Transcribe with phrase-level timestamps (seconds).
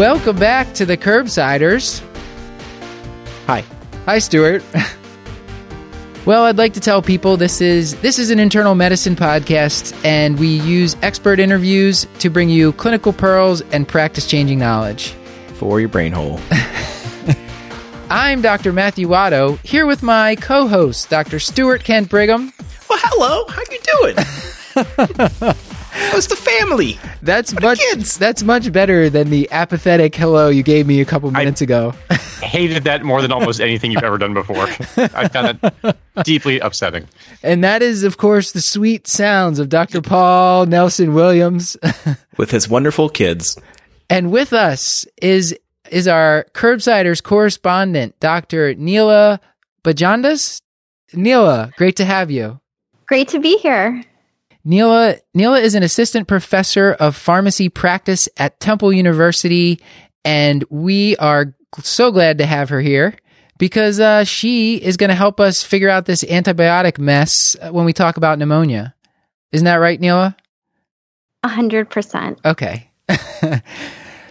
[0.00, 2.02] Welcome back to the Curbsiders.
[3.46, 3.62] Hi.
[4.06, 4.64] Hi, Stuart.
[6.24, 10.38] well, I'd like to tell people this is this is an internal medicine podcast, and
[10.38, 15.08] we use expert interviews to bring you clinical pearls and practice-changing knowledge.
[15.56, 16.40] For your brain hole.
[18.08, 18.72] I'm Dr.
[18.72, 21.38] Matthew Watto, here with my co-host, Dr.
[21.38, 22.54] Stuart Kent Brigham.
[22.88, 23.44] Well, hello.
[23.48, 23.80] How you
[25.44, 25.56] doing?
[26.08, 26.98] How's the family?
[27.22, 28.18] That's What much kids?
[28.18, 31.94] that's much better than the apathetic hello you gave me a couple minutes ago.
[32.42, 34.64] hated that more than almost anything you've ever done before.
[34.96, 37.06] I found it deeply upsetting.
[37.44, 40.00] And that is, of course, the sweet sounds of Dr.
[40.02, 41.76] Paul Nelson Williams.
[42.36, 43.56] With his wonderful kids.
[44.08, 45.56] and with us is
[45.90, 48.74] is our Curbsiders correspondent, Dr.
[48.74, 49.40] Neela
[49.84, 50.60] Bhajandas.
[51.14, 52.60] Neela, great to have you.
[53.06, 54.02] Great to be here.
[54.64, 59.80] Neela, Neela is an assistant professor of pharmacy practice at Temple University,
[60.24, 63.16] and we are so glad to have her here
[63.58, 67.92] because uh, she is going to help us figure out this antibiotic mess when we
[67.92, 68.94] talk about pneumonia.
[69.52, 70.36] Isn't that right, Neela?
[71.42, 72.38] A hundred percent.
[72.44, 72.90] Okay.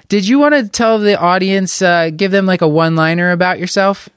[0.09, 3.59] Did you want to tell the audience, uh, give them like a one liner about
[3.59, 4.09] yourself?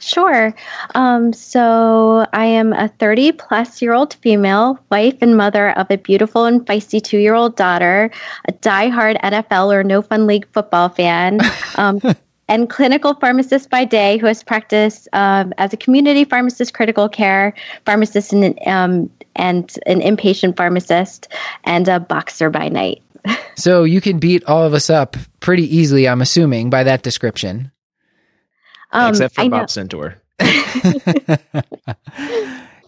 [0.00, 0.54] Sure.
[0.94, 5.98] Um, so I am a 30 plus year old female, wife and mother of a
[5.98, 8.10] beautiful and feisty two year old daughter,
[8.48, 11.40] a diehard NFL or no fun league football fan.
[11.76, 12.00] Um,
[12.50, 17.54] And clinical pharmacist by day, who has practiced um, as a community pharmacist, critical care
[17.86, 21.28] pharmacist, and um, and an inpatient pharmacist,
[21.62, 23.02] and a boxer by night.
[23.56, 27.70] So you can beat all of us up pretty easily, I'm assuming, by that description.
[28.92, 30.16] Um, except for I know- Bob Centor.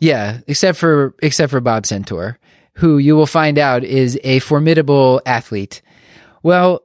[0.01, 2.35] Yeah, except for except for Bob Centor,
[2.75, 5.81] who you will find out is a formidable athlete.
[6.43, 6.81] Well,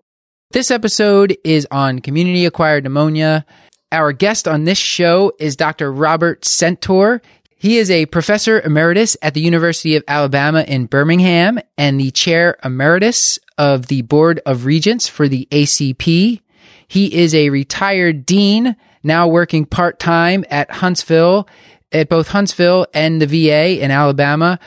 [0.52, 3.44] this episode is on community acquired pneumonia.
[3.92, 5.92] Our guest on this show is Dr.
[5.92, 7.22] Robert Centor.
[7.56, 12.56] He is a professor emeritus at the University of Alabama in Birmingham and the chair
[12.64, 16.40] emeritus of the Board of Regents for the ACP.
[16.88, 18.76] He is a retired dean,
[19.08, 21.48] now working part time at Huntsville,
[21.92, 24.60] at both Huntsville and the VA in Alabama.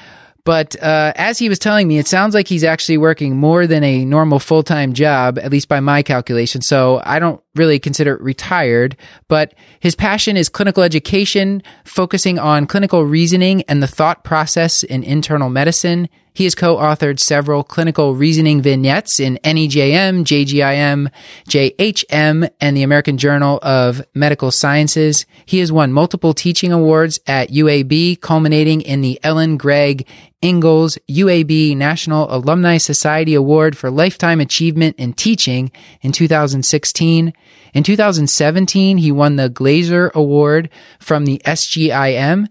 [0.44, 3.84] But uh, as he was telling me, it sounds like he's actually working more than
[3.84, 6.62] a normal full time job, at least by my calculation.
[6.62, 8.96] So I don't really consider retired.
[9.28, 15.02] But his passion is clinical education, focusing on clinical reasoning and the thought process in
[15.02, 16.08] internal medicine.
[16.32, 21.10] He has co authored several clinical reasoning vignettes in NEJM, JGIM,
[21.48, 25.26] JHM, and the American Journal of Medical Sciences.
[25.44, 30.06] He has won multiple teaching awards at UAB, culminating in the Ellen Gregg
[30.42, 35.70] Ingalls UAB National Alumni Society Award for Lifetime Achievement in Teaching
[36.00, 37.34] in 2016.
[37.74, 42.46] In 2017, he won the Glaser Award from the SGIM.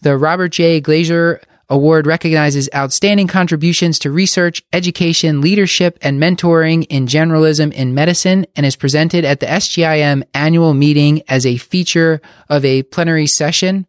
[0.00, 0.80] The Robert J.
[0.80, 8.46] Glaser Award recognizes outstanding contributions to research, education, leadership, and mentoring in generalism in medicine
[8.56, 13.86] and is presented at the SGIM annual meeting as a feature of a plenary session.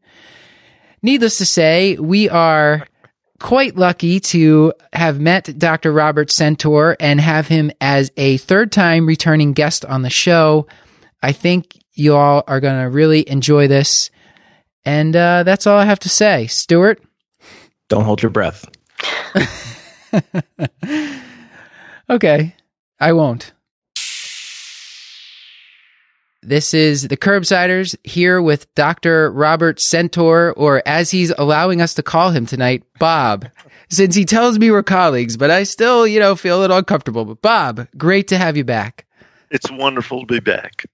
[1.02, 2.88] Needless to say, we are
[3.40, 5.92] quite lucky to have met Dr.
[5.92, 10.68] Robert Centor and have him as a third time returning guest on the show.
[11.22, 14.10] I think you all are going to really enjoy this.
[14.86, 16.48] And uh, that's all I have to say.
[16.48, 17.02] Stuart?
[17.90, 18.66] Don't hold your breath.
[22.10, 22.56] Okay,
[23.00, 23.52] I won't.
[26.46, 29.32] This is the Curbsiders here with Dr.
[29.32, 33.48] Robert Centor, or as he's allowing us to call him tonight, Bob.
[33.90, 37.26] Since he tells me we're colleagues, but I still, you know, feel a little uncomfortable.
[37.26, 39.08] But Bob, great to have you back.
[39.50, 40.86] It's wonderful to be back.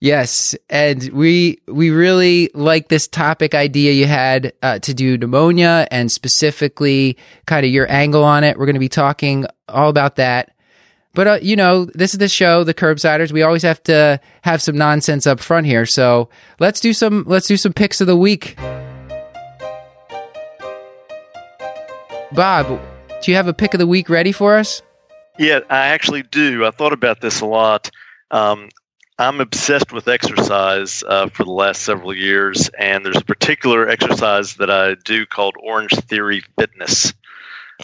[0.00, 5.86] Yes, and we we really like this topic idea you had uh, to do pneumonia
[5.92, 7.16] and specifically
[7.46, 8.58] kind of your angle on it.
[8.58, 10.55] We're going to be talking all about that.
[11.16, 13.32] But uh, you know, this is the show, the Curbsiders.
[13.32, 15.86] We always have to have some nonsense up front here.
[15.86, 16.28] So
[16.60, 18.54] let's do some let's do some picks of the week.
[22.32, 22.80] Bob,
[23.22, 24.82] do you have a pick of the week ready for us?
[25.38, 26.66] Yeah, I actually do.
[26.66, 27.90] I thought about this a lot.
[28.30, 28.68] Um,
[29.18, 34.56] I'm obsessed with exercise uh, for the last several years, and there's a particular exercise
[34.56, 37.14] that I do called Orange Theory Fitness.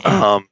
[0.05, 0.49] Um,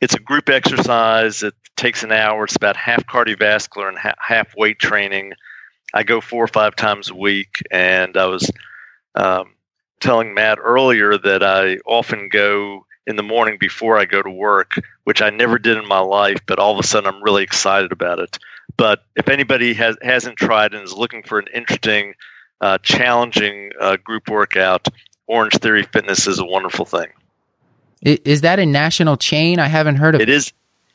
[0.00, 1.42] it's a group exercise.
[1.42, 2.44] It takes an hour.
[2.44, 5.32] It's about half cardiovascular and ha- half weight training.
[5.94, 8.48] I go four or five times a week, and I was
[9.14, 9.54] um,
[9.98, 14.74] telling Matt earlier that I often go in the morning before I go to work,
[15.04, 17.90] which I never did in my life, but all of a sudden I'm really excited
[17.90, 18.38] about it.
[18.76, 22.14] But if anybody has hasn't tried and is looking for an interesting,
[22.60, 24.86] uh, challenging uh, group workout,
[25.26, 27.08] Orange Theory Fitness is a wonderful thing.
[28.02, 29.58] Is that a national chain?
[29.58, 30.52] I haven't heard of It is.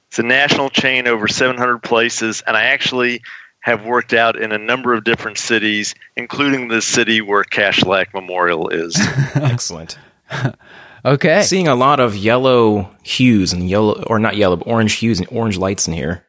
[0.09, 3.21] It's a national chain over 700 places, and I actually
[3.61, 8.69] have worked out in a number of different cities, including the city where Kashlak Memorial
[8.69, 8.95] is.
[9.35, 9.97] Excellent.
[11.03, 11.43] Okay.
[11.43, 15.27] Seeing a lot of yellow hues and yellow, or not yellow, but orange hues and
[15.31, 16.25] orange lights in here.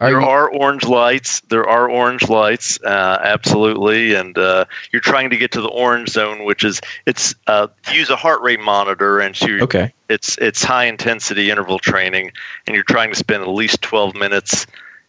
[0.00, 1.42] Are there you- are orange lights.
[1.48, 6.08] There are orange lights, uh, absolutely, and uh, you're trying to get to the orange
[6.08, 9.92] zone, which is it's uh, use a heart rate monitor, and so you're Okay.
[10.08, 12.32] It's it's high intensity interval training,
[12.66, 14.66] and you're trying to spend at least 12 minutes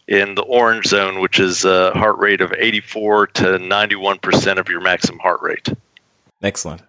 [0.08, 4.70] in the orange zone, which is a heart rate of 84 to 91 percent of
[4.70, 5.70] your maximum heart rate.
[6.42, 6.82] Excellent.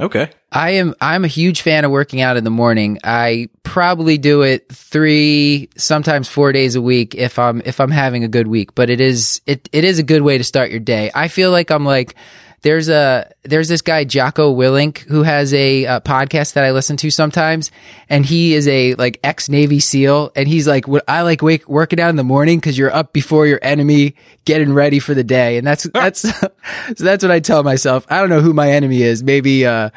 [0.00, 0.30] Okay.
[0.50, 2.98] I am I'm a huge fan of working out in the morning.
[3.04, 8.24] I probably do it 3 sometimes 4 days a week if I'm if I'm having
[8.24, 10.80] a good week, but it is it it is a good way to start your
[10.80, 11.10] day.
[11.14, 12.16] I feel like I'm like
[12.62, 16.96] there's a there's this guy Jocko Willink who has a, uh podcast that I listen
[16.98, 17.70] to sometimes
[18.08, 21.68] and he is a like ex Navy SEAL and he's like what I like wake
[21.68, 24.14] working out in the morning cuz you're up before your enemy
[24.44, 26.48] getting ready for the day and that's that's so
[26.96, 28.06] that's what I tell myself.
[28.08, 29.22] I don't know who my enemy is.
[29.22, 29.90] Maybe uh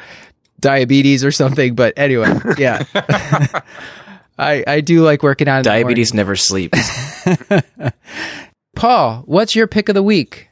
[0.60, 1.74] diabetes or something.
[1.74, 2.84] But anyway, yeah.
[4.38, 5.58] I, I do like working out.
[5.58, 5.84] In the morning.
[5.84, 6.78] Diabetes never sleeps.
[8.74, 10.45] Paul, what's your pick of the week?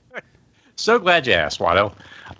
[0.77, 1.93] So glad you asked, Watto.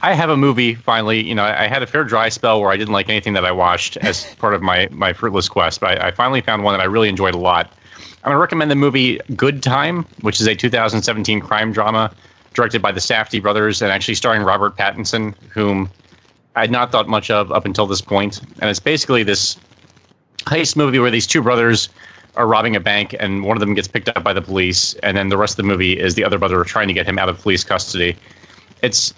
[0.03, 1.23] I have a movie finally.
[1.23, 3.53] You know, I had a fair dry spell where I didn't like anything that I
[3.53, 6.81] watched as part of my my fruitless quest, but I, I finally found one that
[6.81, 7.73] I really enjoyed a lot.
[8.25, 12.11] I'm going to recommend the movie Good Time, which is a 2017 crime drama
[12.55, 15.91] directed by the Safdie brothers and actually starring Robert Pattinson, whom
[16.57, 18.41] I had not thought much of up until this point.
[18.61, 19.59] And it's basically this
[20.47, 21.91] heist movie where these two brothers
[22.37, 25.17] are robbing a bank and one of them gets picked up by the police and
[25.17, 27.29] then the rest of the movie is the other brother trying to get him out
[27.29, 28.17] of police custody.
[28.83, 29.15] It's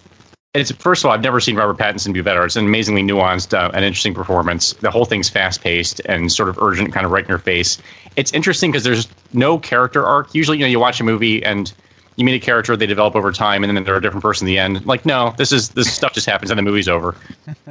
[0.55, 2.45] it's first of all i've never seen robert pattinson be better.
[2.45, 4.73] It's an amazingly nuanced uh, and interesting performance.
[4.75, 7.79] The whole thing's fast paced and sort of urgent kind of right in your face.
[8.17, 10.35] It's interesting because there's no character arc.
[10.35, 11.73] Usually you know you watch a movie and
[12.17, 14.55] you meet a character they develop over time and then they're a different person in
[14.55, 14.85] the end.
[14.87, 17.15] Like no this is this stuff just happens and the movie's over.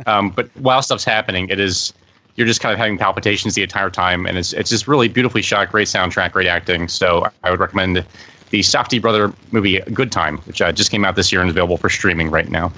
[0.07, 1.91] Um, but while stuff's happening it is
[2.35, 5.41] you're just kind of having palpitations the entire time, and it's it's just really beautifully
[5.41, 6.87] shot, great soundtrack, great acting.
[6.87, 8.05] So I would recommend
[8.49, 11.53] the Safdie brother movie Good Time, which uh, just came out this year and is
[11.53, 12.71] available for streaming right now.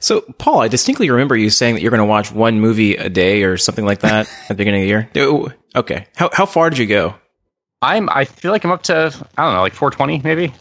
[0.00, 3.10] So, Paul, I distinctly remember you saying that you're going to watch one movie a
[3.10, 5.10] day or something like that at the beginning of the year.
[5.14, 6.06] No, Okay.
[6.16, 7.14] How how far did you go?
[7.82, 10.54] I'm I feel like I'm up to I don't know like 420 maybe.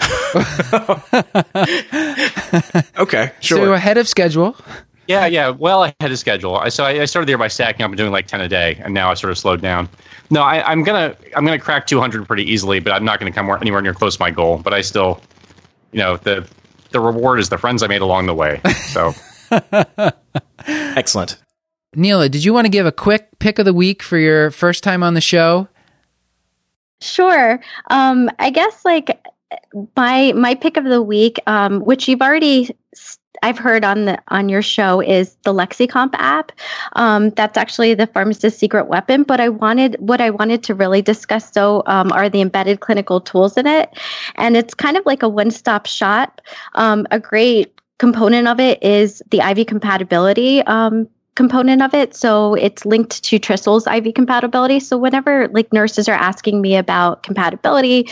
[2.96, 3.58] Okay, sure.
[3.58, 4.56] So ahead of schedule.
[5.06, 6.56] Yeah, yeah, well ahead of schedule.
[6.56, 8.48] I so I, I started the year by stacking up and doing like 10 a
[8.48, 9.88] day, and now I sort of slowed down.
[10.30, 13.50] No, I, I'm gonna I'm gonna crack 200 pretty easily, but I'm not gonna come
[13.50, 14.58] anywhere near close to my goal.
[14.58, 15.20] But I still,
[15.92, 16.48] you know, the
[16.90, 18.60] the reward is the friends I made along the way.
[18.86, 19.12] So.
[20.66, 21.38] Excellent.
[21.96, 24.82] Neela, did you want to give a quick pick of the week for your first
[24.82, 25.68] time on the show?
[27.00, 27.60] Sure.
[27.90, 29.24] Um, I guess like
[29.96, 34.18] my my pick of the week, um, which you've already s- I've heard on the
[34.28, 36.50] on your show is the LexiComp app.
[36.94, 39.22] Um, that's actually the pharmacist's secret weapon.
[39.22, 43.20] But I wanted what I wanted to really discuss though um, are the embedded clinical
[43.20, 43.90] tools in it,
[44.36, 46.40] and it's kind of like a one stop shop.
[46.74, 50.62] Um, a great component of it is the IV compatibility.
[50.62, 52.14] Um, component of it.
[52.14, 54.78] So it's linked to Trissel's IV compatibility.
[54.80, 58.08] So whenever like nurses are asking me about compatibility,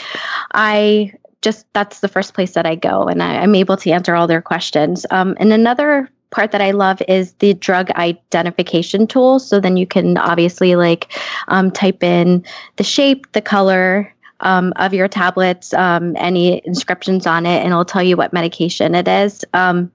[0.55, 1.13] I
[1.43, 4.27] just that's the first place that I go and I, I'm able to answer all
[4.27, 5.05] their questions.
[5.11, 9.39] Um, and another part that I love is the drug identification tool.
[9.39, 11.13] So then you can obviously like
[11.49, 12.45] um, type in
[12.77, 17.85] the shape, the color, um, of your tablets, um, any inscriptions on it, and it'll
[17.85, 19.45] tell you what medication it is.
[19.55, 19.93] Um,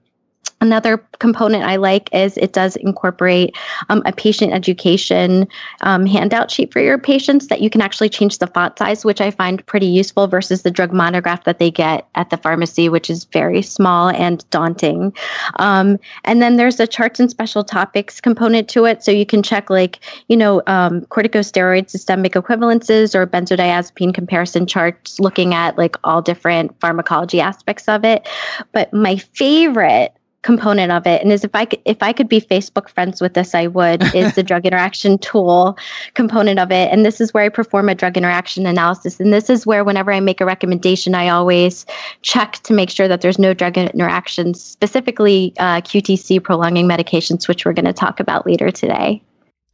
[0.60, 3.56] Another component I like is it does incorporate
[3.88, 5.46] um, a patient education
[5.82, 9.20] um, handout sheet for your patients that you can actually change the font size, which
[9.20, 13.08] I find pretty useful versus the drug monograph that they get at the pharmacy, which
[13.08, 15.12] is very small and daunting.
[15.60, 19.04] Um, and then there's a charts and special topics component to it.
[19.04, 25.20] So you can check, like, you know, um, corticosteroid systemic equivalences or benzodiazepine comparison charts
[25.20, 28.28] looking at like all different pharmacology aspects of it.
[28.72, 30.17] But my favorite
[30.48, 33.34] component of it and is if i could if i could be facebook friends with
[33.34, 35.76] this i would is the drug interaction tool
[36.14, 39.50] component of it and this is where i perform a drug interaction analysis and this
[39.50, 41.84] is where whenever i make a recommendation i always
[42.22, 47.64] check to make sure that there's no drug interactions specifically uh, qtc prolonging medications which
[47.64, 49.22] we're going to talk about later today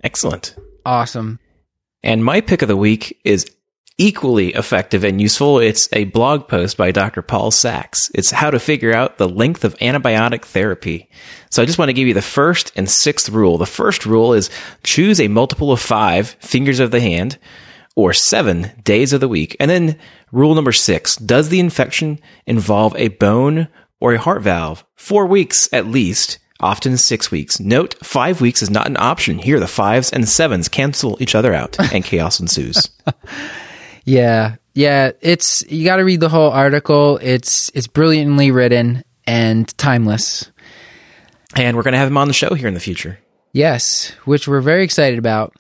[0.05, 0.55] Excellent.
[0.85, 1.41] Awesome.
[2.03, 3.51] And my pick of the week is
[3.99, 5.59] equally effective and useful.
[5.59, 7.23] It's a blog post by Dr.
[7.23, 8.11] Paul Sax.
[8.15, 11.09] It's how to figure out the length of antibiotic therapy.
[11.51, 13.57] So I just want to give you the first and sixth rule.
[13.57, 14.51] The first rule is
[14.83, 17.39] choose a multiple of five fingers of the hand
[17.95, 19.57] or seven days of the week.
[19.61, 19.99] And then
[20.33, 23.69] rule number six, does the infection involve a bone
[24.01, 24.85] or a heart valve?
[24.97, 27.61] Four weeks at least often six weeks.
[27.61, 29.39] Note, five weeks is not an option.
[29.39, 32.91] Here, the fives and sevens cancel each other out and chaos ensues.
[34.05, 34.57] Yeah.
[34.75, 37.19] Yeah, it's you got to read the whole article.
[37.23, 40.51] It's it's brilliantly written and timeless.
[41.55, 43.19] And we're going to have him on the show here in the future.
[43.53, 45.55] Yes, which we're very excited about.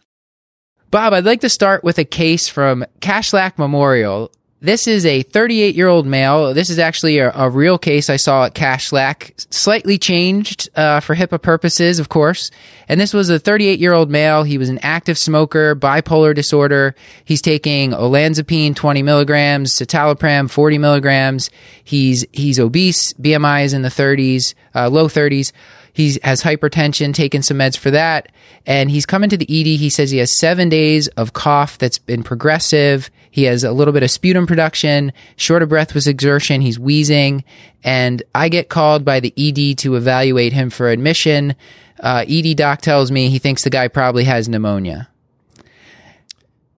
[0.90, 4.32] Bob, I'd like to start with a case from Kashlak Memorial.
[4.64, 6.54] This is a 38 year old male.
[6.54, 11.14] This is actually a, a, real case I saw at Kashlak, slightly changed uh, for
[11.14, 12.50] HIPAA purposes, of course.
[12.88, 14.42] And this was a 38 year old male.
[14.42, 16.94] He was an active smoker, bipolar disorder.
[17.26, 21.50] He's taking olanzapine 20 milligrams, citalopram 40 milligrams.
[21.85, 23.12] He's he's obese.
[23.21, 25.52] BMI is in the 30s, uh, low 30s.
[25.94, 28.30] He has hypertension, taken some meds for that.
[28.66, 29.78] And he's coming to the ED.
[29.78, 33.10] He says he has seven days of cough that's been progressive.
[33.30, 36.60] He has a little bit of sputum production, short of breath with exertion.
[36.60, 37.44] He's wheezing.
[37.84, 41.54] And I get called by the ED to evaluate him for admission.
[42.00, 45.08] Uh, ED doc tells me he thinks the guy probably has pneumonia.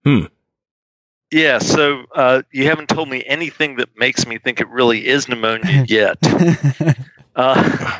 [0.05, 0.25] Hmm.
[1.31, 5.27] Yeah, so uh, you haven't told me anything that makes me think it really is
[5.27, 6.17] pneumonia yet.
[7.35, 7.99] uh,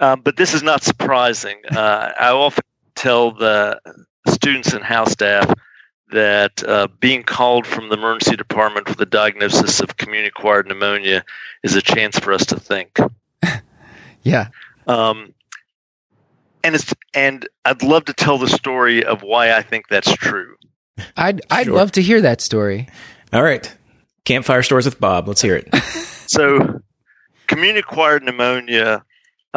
[0.00, 1.56] um, but this is not surprising.
[1.70, 2.64] Uh, I often
[2.94, 3.80] tell the
[4.28, 5.52] students and house staff
[6.10, 11.24] that uh, being called from the emergency department with a diagnosis of community acquired pneumonia
[11.62, 12.98] is a chance for us to think.
[14.22, 14.48] yeah.
[14.86, 15.34] Um,
[16.64, 20.56] and it's and I'd love to tell the story of why I think that's true.
[21.16, 21.74] I'd I'd sure.
[21.74, 22.88] love to hear that story.
[23.32, 23.72] All right.
[24.24, 25.28] Campfire stories with Bob.
[25.28, 25.74] Let's hear it.
[26.26, 26.80] so,
[27.46, 29.04] community acquired pneumonia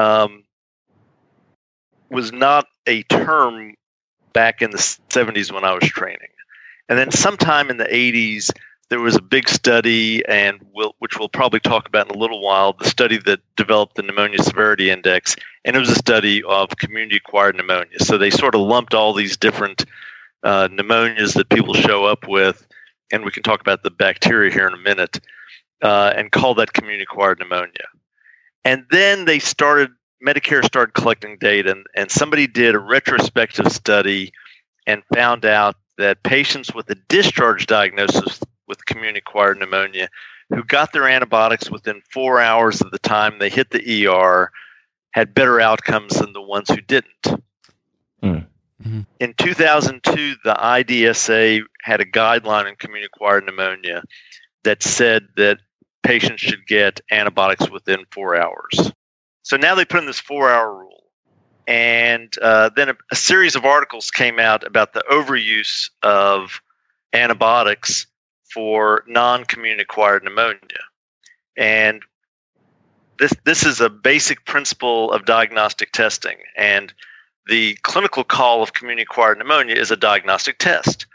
[0.02, 0.44] um,
[2.10, 3.76] was not a term
[4.34, 6.30] back in the 70s when I was training.
[6.90, 8.52] And then sometime in the 80s,
[8.90, 12.42] there was a big study, and we'll, which we'll probably talk about in a little
[12.42, 16.76] while, the study that developed the pneumonia severity index, and it was a study of
[16.78, 18.00] community-acquired pneumonia.
[18.00, 19.86] So they sort of lumped all these different
[20.44, 22.68] uh, pneumonias that people show up with,
[23.14, 25.22] and we can talk about the bacteria here in a minute,
[25.82, 27.88] uh, and call that community-acquired pneumonia.
[28.64, 29.92] And then they started,
[30.26, 34.32] Medicare started collecting data, and, and somebody did a retrospective study
[34.88, 40.10] and found out that patients with a discharge diagnosis with community acquired pneumonia
[40.50, 44.52] who got their antibiotics within four hours of the time they hit the ER
[45.12, 47.24] had better outcomes than the ones who didn't.
[48.24, 48.46] Mm.
[48.84, 49.02] Mm-hmm.
[49.20, 54.04] In 2002, the IDSA had a guideline on community acquired pneumonia
[54.64, 55.60] that said that
[56.04, 58.92] patients should get antibiotics within four hours.
[59.44, 61.04] So now they put in this four hour rule.
[61.68, 66.62] And uh, then a, a, series of articles came out about the overuse of
[67.14, 68.08] antibiotics
[68.52, 70.60] for non community acquired pneumonia.
[71.56, 72.02] And
[73.20, 76.38] this, this is a basic principle of diagnostic testing.
[76.58, 76.94] And
[77.48, 81.06] the clinical call of community acquired pneumonia is a diagnostic test.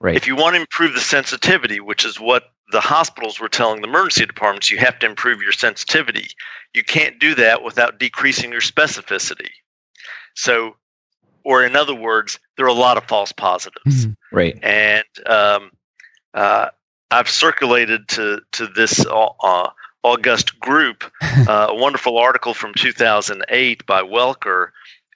[0.00, 0.16] Right.
[0.16, 3.88] If you want to improve the sensitivity, which is what the hospitals were telling the
[3.88, 6.28] emergency departments you have to improve your sensitivity.
[6.74, 9.50] You can't do that without decreasing your specificity.
[10.34, 10.76] So,
[11.44, 14.06] or in other words, there are a lot of false positives.
[14.06, 14.36] Mm-hmm.
[14.36, 14.58] Right.
[14.62, 15.70] And um,
[16.34, 16.68] uh,
[17.10, 19.70] I've circulated to to this uh,
[20.02, 24.68] august group uh, a wonderful article from 2008 by Welker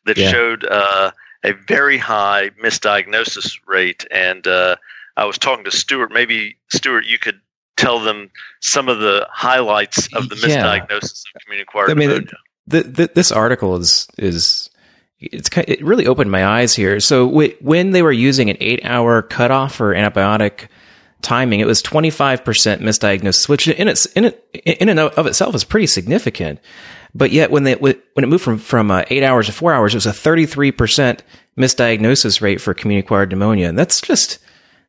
[0.04, 0.30] that yeah.
[0.30, 1.12] showed uh,
[1.44, 4.76] a very high misdiagnosis rate and uh,
[5.16, 6.12] I was talking to Stuart.
[6.12, 7.40] Maybe Stuart, you could
[7.76, 8.30] tell them
[8.61, 11.37] some of the highlights of the misdiagnosis yeah.
[11.37, 12.30] of community acquired I mean, pneumonia.
[12.71, 14.71] th- th- this article is is
[15.18, 17.00] it's kind it really opened my eyes here.
[17.00, 20.68] So w- when they were using an eight hour cutoff for antibiotic
[21.25, 25.64] timing, it was 25% misdiagnosis, which in its, in it, in and of itself is
[25.64, 26.61] pretty significant.
[27.14, 29.94] But yet when they, when it moved from, from uh, eight hours to four hours,
[29.94, 31.21] it was a 33%
[31.56, 33.68] misdiagnosis rate for community acquired pneumonia.
[33.68, 34.38] And that's just,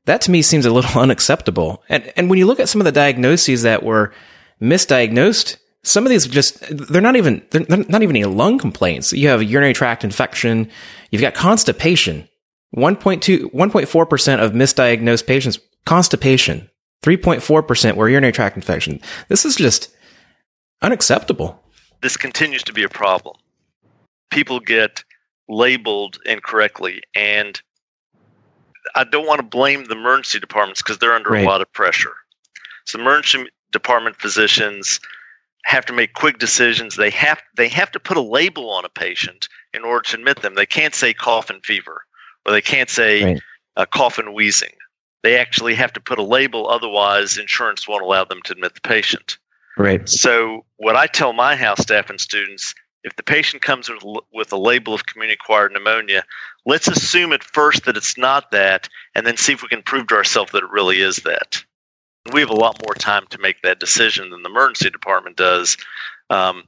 [0.05, 1.83] that to me seems a little unacceptable.
[1.89, 4.13] And, and when you look at some of the diagnoses that were
[4.61, 9.13] misdiagnosed, some of these just, they're not even, they're not even any lung complaints.
[9.13, 10.69] You have a urinary tract infection.
[11.11, 12.27] You've got constipation.
[12.75, 16.69] 1.2, 1.4% of misdiagnosed patients, constipation.
[17.03, 18.99] 3.4% were urinary tract infection.
[19.27, 19.95] This is just
[20.81, 21.61] unacceptable.
[22.01, 23.35] This continues to be a problem.
[24.31, 25.03] People get
[25.47, 27.61] labeled incorrectly, and
[28.95, 31.43] I don't want to blame the emergency departments because they're under Right.
[31.43, 32.13] a lot of pressure.
[32.85, 34.99] So emergency department physicians
[35.65, 36.95] have to make quick decisions.
[36.95, 40.41] They have they have to put a label on a patient in order to admit
[40.41, 40.55] them.
[40.55, 42.05] They can't say cough and fever,
[42.45, 43.41] or they can't say Right.
[43.77, 44.73] uh, cough and wheezing.
[45.23, 48.81] They actually have to put a label, otherwise insurance won't allow them to admit the
[48.81, 49.39] patient.
[49.75, 50.07] Right.
[50.07, 52.75] So, what I tell my house staff and students
[53.05, 56.25] if the patient comes with, with a label of community acquired pneumonia,
[56.65, 60.07] let's assume at first that it's not that, and then see if we can prove
[60.07, 61.63] to ourselves that it really is that.
[62.33, 65.77] We have a lot more time to make that decision than the emergency department does,
[66.29, 66.63] um,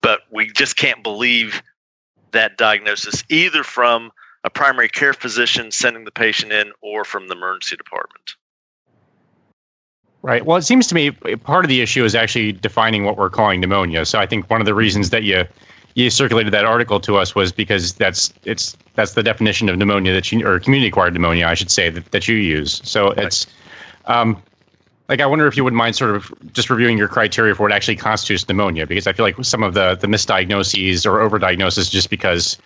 [0.00, 1.62] but we just can't believe
[2.32, 4.10] that diagnosis either from
[4.44, 8.34] a primary care physician sending the patient in or from the emergency department.
[10.22, 10.44] Right.
[10.44, 13.60] Well, it seems to me part of the issue is actually defining what we're calling
[13.60, 14.06] pneumonia.
[14.06, 15.44] So I think one of the reasons that you
[15.94, 20.12] you circulated that article to us was because that's it's that's the definition of pneumonia
[20.12, 22.80] that you or community acquired pneumonia, I should say that, that you use.
[22.84, 23.46] So it's
[24.06, 24.42] um,
[25.08, 27.72] like I wonder if you wouldn't mind sort of just reviewing your criteria for what
[27.72, 32.10] actually constitutes pneumonia, because I feel like some of the the misdiagnoses or overdiagnosis just
[32.10, 32.58] because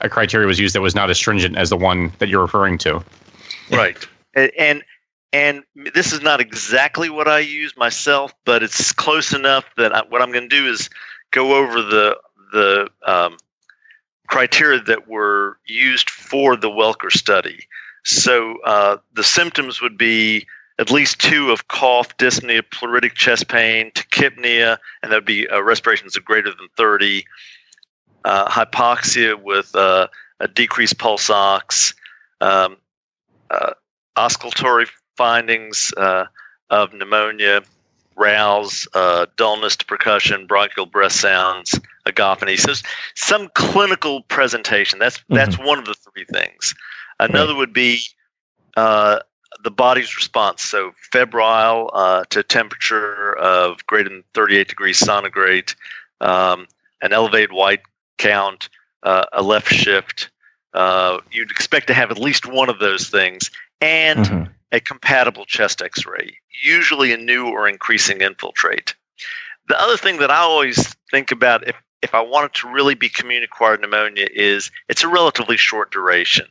[0.00, 2.78] a criteria was used that was not as stringent as the one that you're referring
[2.78, 3.02] to.
[3.70, 4.82] right and
[5.32, 5.62] and
[5.94, 10.20] this is not exactly what i use myself but it's close enough that I, what
[10.20, 10.90] i'm going to do is
[11.30, 12.16] go over the
[12.52, 13.36] the um,
[14.28, 17.66] criteria that were used for the welker study.
[18.04, 20.46] So uh, the symptoms would be
[20.78, 25.60] at least two of cough dyspnea pleuritic chest pain tachypnea and that would be uh,
[25.60, 27.24] respirations of greater than 30
[28.24, 30.08] uh, hypoxia with uh,
[30.40, 31.94] a decreased pulse ox
[32.40, 32.76] um,
[33.50, 33.74] uh,
[34.16, 34.86] auscultatory
[35.16, 36.24] findings uh,
[36.70, 37.62] of pneumonia,
[38.16, 42.56] rales, uh, dullness to percussion, bronchial breath sounds, egophony.
[42.56, 42.74] So
[43.14, 44.98] some clinical presentation.
[44.98, 46.74] That's that's one of the three things.
[47.20, 48.02] Another would be
[48.76, 49.20] uh,
[49.62, 50.62] the body's response.
[50.62, 55.72] So febrile uh, to temperature of greater than 38 degrees centigrade,
[56.20, 56.66] um,
[57.00, 57.82] an elevated white
[58.18, 58.68] count,
[59.02, 60.30] uh, a left shift.
[60.74, 64.50] Uh, you'd expect to have at least one of those things, and Mhm.
[64.72, 68.94] A compatible chest x ray, usually a new or increasing infiltrate.
[69.68, 72.94] The other thing that I always think about if, if I want it to really
[72.94, 76.46] be community acquired pneumonia is it's a relatively short duration.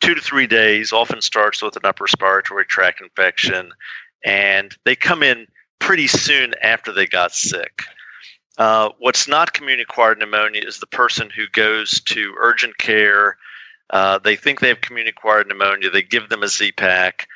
[0.00, 3.72] Two to three days often starts with an upper respiratory tract infection,
[4.24, 5.46] and they come in
[5.78, 7.82] pretty soon after they got sick.
[8.58, 13.36] Uh, what's not community acquired pneumonia is the person who goes to urgent care.
[13.90, 15.90] Uh, they think they have community acquired pneumonia.
[15.90, 17.26] They give them a Z-Pack.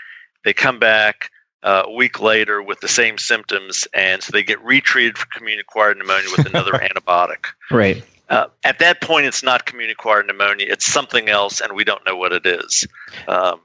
[0.46, 1.30] They come back
[1.64, 5.62] uh, a week later with the same symptoms, and so they get retreated for community
[5.68, 7.46] acquired pneumonia with another antibiotic.
[7.68, 8.04] Right.
[8.28, 12.06] Uh, at that point, it's not community acquired pneumonia; it's something else, and we don't
[12.06, 12.86] know what it is.
[13.26, 13.60] Um,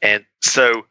[0.00, 0.86] and so,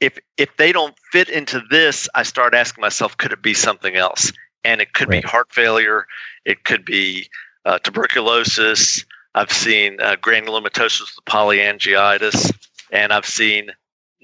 [0.00, 3.94] if if they don't fit into this, I start asking myself, could it be something
[3.96, 4.32] else?
[4.64, 5.22] And it could Right.
[5.22, 6.06] be heart failure.
[6.46, 7.28] It could be
[7.66, 9.04] uh, tuberculosis.
[9.34, 12.50] I've seen uh, granulomatosis with polyangiitis,
[12.90, 13.70] and I've seen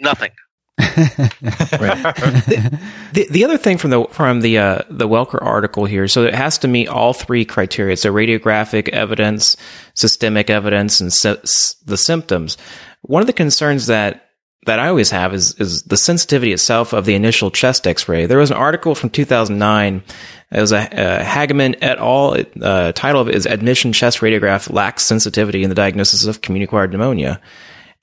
[0.00, 0.30] nothing.
[3.12, 6.34] The, the other thing from the from the uh, the Welker article here, so it
[6.34, 9.56] has to meet all three criteria: so radiographic evidence,
[9.94, 12.56] systemic evidence, and sy- s- the symptoms.
[13.02, 14.28] One of the concerns that
[14.66, 18.26] that I always have is is the sensitivity itself of the initial chest X-ray.
[18.26, 20.04] There was an article from 2009.
[20.52, 22.36] It was a, a Hagaman et al.
[22.62, 26.68] Uh, title of it is "Admission Chest Radiograph Lacks Sensitivity in the Diagnosis of Community
[26.68, 27.40] Acquired Pneumonia."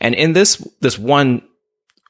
[0.01, 1.43] And in this this one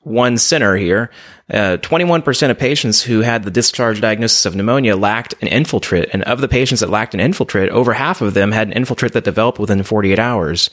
[0.07, 1.09] one center here,
[1.51, 6.09] uh, 21% of patients who had the discharge diagnosis of pneumonia lacked an infiltrate.
[6.13, 9.13] And of the patients that lacked an infiltrate, over half of them had an infiltrate
[9.13, 10.69] that developed within 48 hours.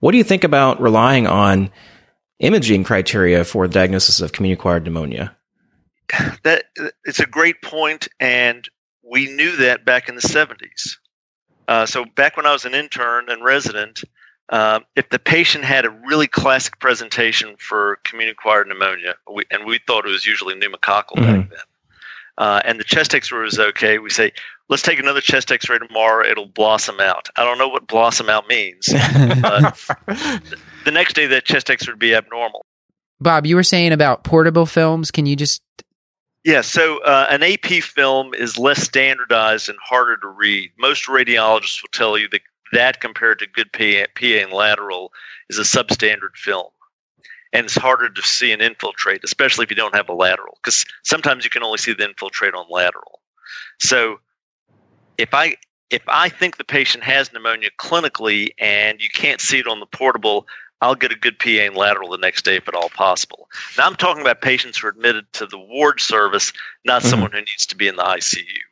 [0.00, 1.70] What do you think about relying on
[2.38, 5.36] imaging criteria for the diagnosis of community acquired pneumonia?
[6.42, 6.64] That
[7.04, 8.66] it's a great point, and
[9.02, 10.96] we knew that back in the 70s.
[11.66, 14.02] Uh, so back when I was an intern and resident,
[14.50, 19.78] uh, if the patient had a really classic presentation for community-acquired pneumonia, we, and we
[19.86, 21.40] thought it was usually pneumococcal Mhm.
[21.40, 21.58] back then,
[22.38, 24.32] uh, and the chest X-ray was okay, we say,
[24.68, 26.26] let's take another chest X-ray tomorrow.
[26.26, 27.28] It'll blossom out.
[27.36, 28.86] I don't know what blossom out means.
[28.86, 30.42] the
[30.92, 32.64] next day, that chest X-ray would be abnormal.
[33.20, 35.10] Bob, you were saying about portable films.
[35.10, 35.62] Can you just
[36.44, 40.70] Yeah, so uh, an AP film is less standardized and harder to read.
[40.78, 45.12] Most radiologists will tell you that that compared to good PA, PA and lateral
[45.48, 46.70] is a substandard film.
[47.52, 50.84] And it's harder to see an infiltrate, especially if you don't have a lateral, because
[51.02, 53.20] sometimes you can only see the infiltrate on lateral.
[53.80, 54.20] So
[55.16, 55.56] if I
[55.90, 59.86] if I think the patient has pneumonia clinically and you can't see it on the
[59.86, 60.46] portable,
[60.82, 63.48] I'll get a good PA and lateral the next day if at all possible.
[63.78, 66.52] Now I'm talking about patients who are admitted to the ward service,
[66.84, 67.06] not Mhm.
[67.06, 68.62] someone who needs to be in the ICU.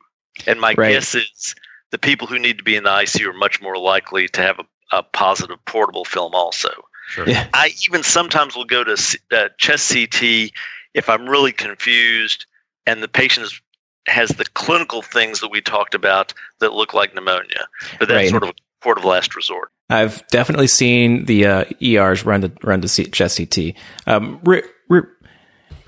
[0.45, 0.91] And my Right.
[0.93, 1.55] guess is
[1.91, 4.59] the people who need to be in the ICU are much more likely to have
[4.59, 6.69] a, a positive portable film also.
[7.09, 7.27] Sure.
[7.27, 7.47] Yeah.
[7.53, 10.51] I even sometimes will go to C- uh, chest CT
[10.93, 12.45] if I'm really confused
[12.85, 13.61] and the patient is,
[14.07, 17.67] has the clinical things that we talked about that look like pneumonia.
[17.99, 18.29] But that's Right.
[18.29, 19.71] sort of a port of last resort.
[19.89, 23.73] I've definitely seen the uh, ERs run to run to C- chest CT.
[24.05, 25.01] Um, re- re-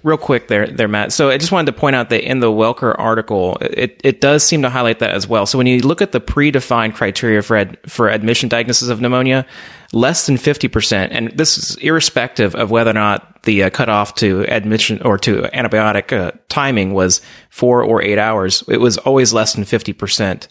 [0.03, 1.11] real quick there, there, Matt.
[1.11, 4.43] So I just wanted to point out that in the Welker article, it, it does
[4.43, 5.45] seem to highlight that as well.
[5.45, 9.45] So when you look at the predefined criteria for ad, for admission diagnosis of pneumonia,
[9.91, 14.15] less than fifty percent, and this is irrespective of whether or not the uh, cutoff
[14.15, 18.63] to admission or to antibiotic uh, timing was four or eight hours.
[18.67, 20.47] It was always less than fifty percent,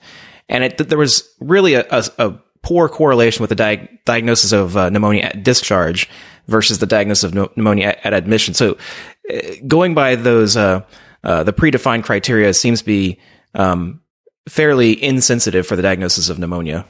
[0.48, 4.76] and it there was really a, a, a poor correlation with the diag- diagnosis of
[4.76, 6.08] uh, pneumonia at discharge
[6.48, 8.54] versus the diagnosis of pneumonia at, at admission.
[8.54, 8.76] So,
[9.66, 10.82] going by those uh,
[11.24, 13.18] uh, the predefined criteria seems to be
[13.54, 14.00] um,
[14.48, 16.84] fairly insensitive for the diagnosis of pneumonia.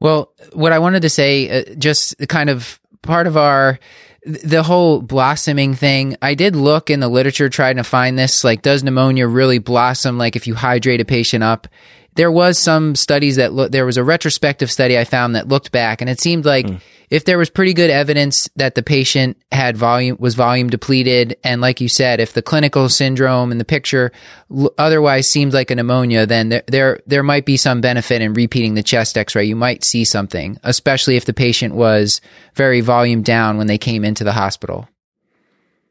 [0.00, 3.78] Well, what I wanted to say, uh, just kind of part of our
[4.24, 6.16] the whole blossoming thing.
[6.22, 8.44] I did look in the literature trying to find this.
[8.44, 10.16] Like, does pneumonia really blossom?
[10.16, 11.66] Like, if you hydrate a patient up,
[12.14, 13.72] there was some studies that look.
[13.72, 16.76] There was a retrospective study I found that looked back, and it seemed like hmm.
[17.10, 21.60] if there was pretty good evidence that the patient had volume was volume depleted, and
[21.60, 24.12] like you said, if the clinical syndrome in the picture
[24.50, 28.34] l- otherwise seemed like a pneumonia, then there there there might be some benefit in
[28.34, 29.44] repeating the chest X-ray.
[29.44, 32.20] You might see something, especially if the patient was
[32.54, 34.88] very volume down when they came into the hospital.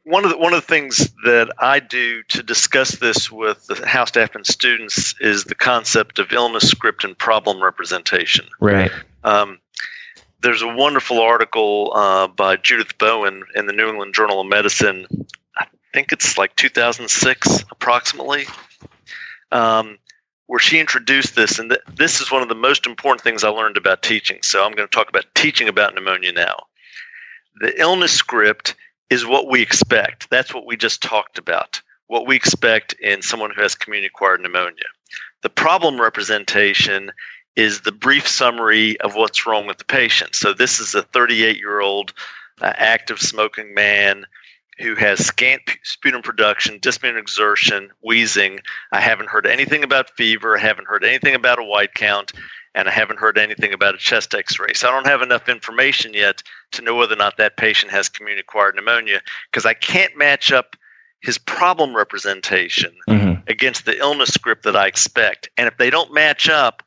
[0.04, 3.86] One of the one of the things that I do to discuss this with the
[3.86, 8.46] house staff and students is the concept of illness script and problem representation.
[8.60, 8.90] Right.
[9.22, 9.60] Um,
[10.42, 15.06] there's a wonderful article uh, by Judith Bowen in the New England Journal of Medicine.
[15.56, 18.46] I think it's like 2006, approximately,
[19.52, 19.98] um,
[20.46, 21.60] where she introduced this.
[21.60, 24.40] And th- this is one of the most important things I learned about teaching.
[24.42, 26.56] So I'm going to talk about teaching about pneumonia now.
[27.60, 28.74] The illness script
[29.12, 30.30] is what we expect.
[30.30, 31.82] That's what we just talked about.
[32.06, 34.86] What we expect in someone who has community acquired pneumonia.
[35.42, 37.12] The problem representation
[37.54, 40.34] is the brief summary of what's wrong with the patient.
[40.34, 42.14] So this is a 38 year old
[42.62, 44.24] uh, active smoking man
[44.78, 48.60] who has scant sputum production, dyspnea exertion, wheezing.
[48.92, 50.56] I haven't heard anything about fever.
[50.56, 52.32] I haven't heard anything about a white count,
[52.74, 54.72] and I haven't heard anything about a chest X-ray.
[54.74, 58.08] So I don't have enough information yet to know whether or not that patient has
[58.08, 60.76] community acquired pneumonia because I can't match up
[61.20, 63.48] his problem representation Mhm.
[63.48, 65.48] against the illness script that I expect.
[65.56, 66.82] And if they don't match up,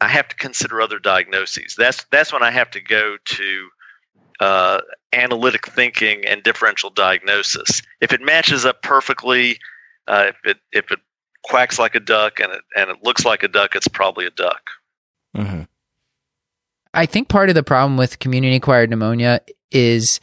[0.00, 1.74] I have to consider other diagnoses.
[1.76, 3.70] That's that's when I have to go to
[4.40, 4.80] uh,
[5.12, 7.82] analytic thinking and differential diagnosis.
[8.00, 9.58] If it matches up perfectly,
[10.08, 11.00] uh, if it if it
[11.44, 14.30] quacks like a duck and it and it looks like a duck, it's probably a
[14.30, 14.70] duck.
[15.36, 15.66] Mhm.
[16.92, 19.40] I think part of the problem with community acquired pneumonia
[19.70, 20.20] is,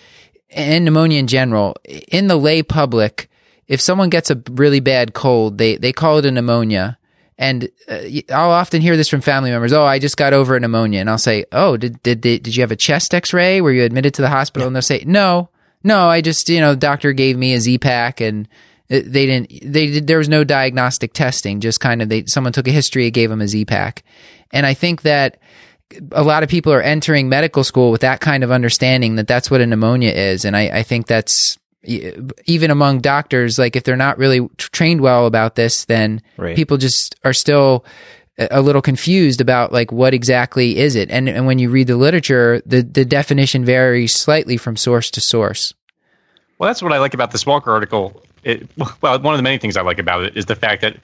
[0.49, 3.29] and pneumonia in general, in the lay public,
[3.67, 6.97] if someone gets a really bad cold, they, they call it a pneumonia.
[7.37, 7.99] And uh,
[8.31, 9.71] I'll often hear this from family members.
[9.71, 12.55] Oh, I just got over a pneumonia, and I'll say, "Oh, did did did, did
[12.55, 13.61] you have a chest X-ray?
[13.61, 15.49] Were you admitted to the hospital?" And they'll say, "No,
[15.83, 18.49] no, I just you know, the doctor gave me a Z-Pack, and it-
[18.89, 19.51] they didn't.
[19.63, 21.59] They did, there was no diagnostic testing.
[21.59, 24.03] Just kind of they someone took a history, and gave them a Z-Pack,
[24.51, 25.39] and I think that
[26.11, 29.49] a lot of people are entering medical school with that kind of understanding that that's
[29.49, 33.57] what a pneumonia is, and I, I think that's even among doctors.
[33.57, 36.55] Like if they're not really t- trained well about this, then Right.
[36.55, 37.85] people just are still
[38.37, 41.09] a a little confused about like what exactly is it.
[41.09, 45.21] And and when you read the literature, the the definition varies slightly from source to
[45.21, 45.73] source.
[46.59, 48.21] Well, that's what I like about this Welker article.
[48.47, 48.65] It,
[49.01, 50.95] well, one of the many things I like about it is the fact that,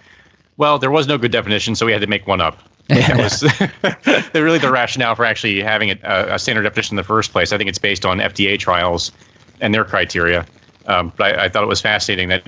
[0.56, 2.58] well, there was no good definition, so we had to make one up.
[2.89, 3.43] it was
[4.34, 7.51] really the rationale for actually having a, a, standard definition in the first place.
[7.51, 9.12] I think it's based on FDA trials
[9.60, 10.45] and their criteria.
[10.86, 12.47] Um, but I, I, thought it was fascinating that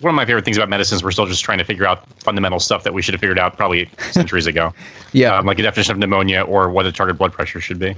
[0.00, 2.06] one of my favorite things about medicine is we're still just trying to figure out
[2.20, 4.74] fundamental stuff that we should have figured out probably centuries ago.
[5.12, 7.96] yeah, um, like a definition of pneumonia or what a target blood pressure should be.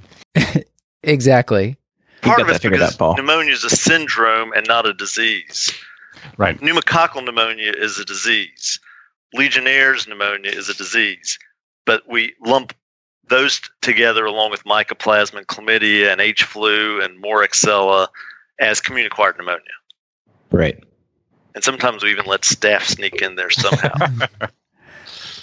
[1.03, 1.77] exactly.
[2.23, 5.73] Part of it's because pneumonia is a syndrome and not a disease.
[6.37, 6.59] Right.
[6.59, 8.79] Pneumococcal pneumonia is a disease.
[9.35, 11.39] Legionnaire's pneumonia is a disease,
[11.87, 12.75] but we lump
[13.29, 18.09] those together along with mycoplasma and chlamydia and H flu and Moraxella
[18.59, 19.63] as community-acquired pneumonia.
[20.51, 20.83] Right.
[21.55, 23.93] And sometimes we even let staff sneak in there somehow.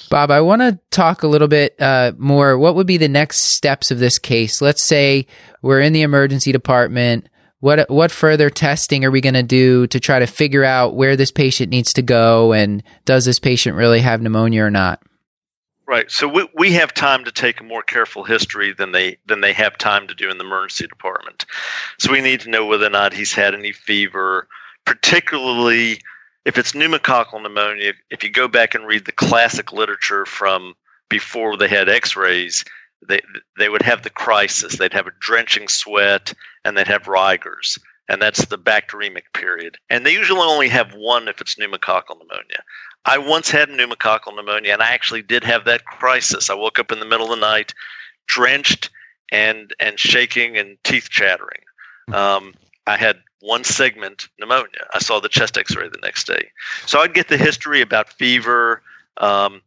[0.09, 2.57] Bob, I want to talk a little bit uh, more.
[2.57, 4.61] What would be the next steps of this case?
[4.61, 5.27] Let's say
[5.61, 7.27] we're in the emergency department.
[7.59, 11.15] What what further testing are we going to do to try to figure out where
[11.15, 15.01] this patient needs to go and does this patient really have pneumonia or not?
[15.87, 16.11] Right.
[16.11, 19.53] So we, we have time to take a more careful history than they than they
[19.53, 21.45] have time to do in the emergency department.
[21.97, 24.47] So we need to know whether or not he's had any fever,
[24.85, 26.01] particularly
[26.47, 27.93] if it's pneumococcal pneumonia.
[28.09, 30.75] If you go back and read the classic literature from
[31.09, 32.63] before they had X-rays,
[33.07, 33.19] they
[33.59, 34.77] they would have the crisis.
[34.77, 36.33] They'd have a drenching sweat
[36.63, 39.77] and they'd have rigors, and that's the bacteremic period.
[39.89, 42.63] And they usually only have one if it's pneumococcal pneumonia.
[43.03, 46.49] I once had pneumococcal pneumonia, and I actually did have that crisis.
[46.49, 47.73] I woke up in the middle of the night,
[48.25, 48.89] drenched
[49.33, 51.61] and and shaking and teeth chattering.
[52.13, 52.53] Um,
[52.87, 54.87] I had one segment pneumonia.
[54.93, 56.49] I saw the chest X-ray the next day,
[56.85, 58.81] so I'd get the history about fever.
[59.17, 59.61] Um,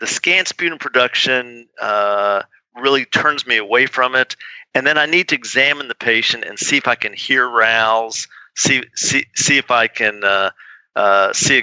[0.00, 2.42] the scant sputum production uh,
[2.76, 4.36] really turns me away from it.
[4.74, 8.26] And then I need to examine the patient and see if I can hear rales,
[8.56, 10.50] see see see if I can uh,
[10.96, 11.60] uh, see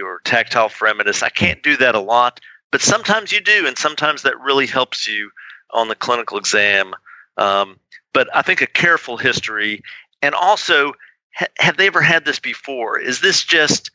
[0.00, 1.22] or tactile fremitus.
[1.22, 2.40] I can't do that a lot,
[2.72, 5.30] but sometimes you do, and sometimes that really helps you
[5.70, 6.94] on the clinical exam.
[7.36, 7.78] Um,
[8.12, 9.82] but I think a careful history,
[10.22, 10.92] and also,
[11.34, 12.98] ha- have they ever had this before?
[12.98, 13.90] Is this just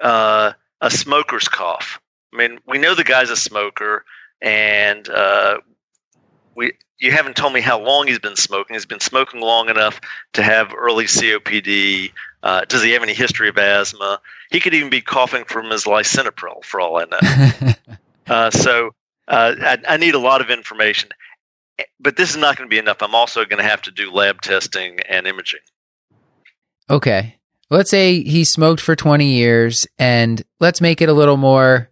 [0.00, 2.00] uh, a smoker's cough?
[2.32, 4.04] I mean, we know the guy's a smoker,
[4.40, 5.58] and uh,
[6.54, 8.74] we you haven't told me how long he's been smoking.
[8.74, 10.00] He's been smoking long enough
[10.34, 12.12] to have early COPD.
[12.44, 14.20] Uh, does he have any history of asthma?
[14.50, 17.72] He could even be coughing from his lisinopril, for all I know.
[18.28, 18.94] uh, so
[19.28, 21.10] uh, I, I, need a lot of information,
[22.00, 23.02] but this is not going to be enough.
[23.02, 25.60] I'm also going to have to do lab testing and imaging.
[26.90, 27.36] Okay.
[27.70, 31.88] Let's say he smoked for 20 years, and let's make it a little more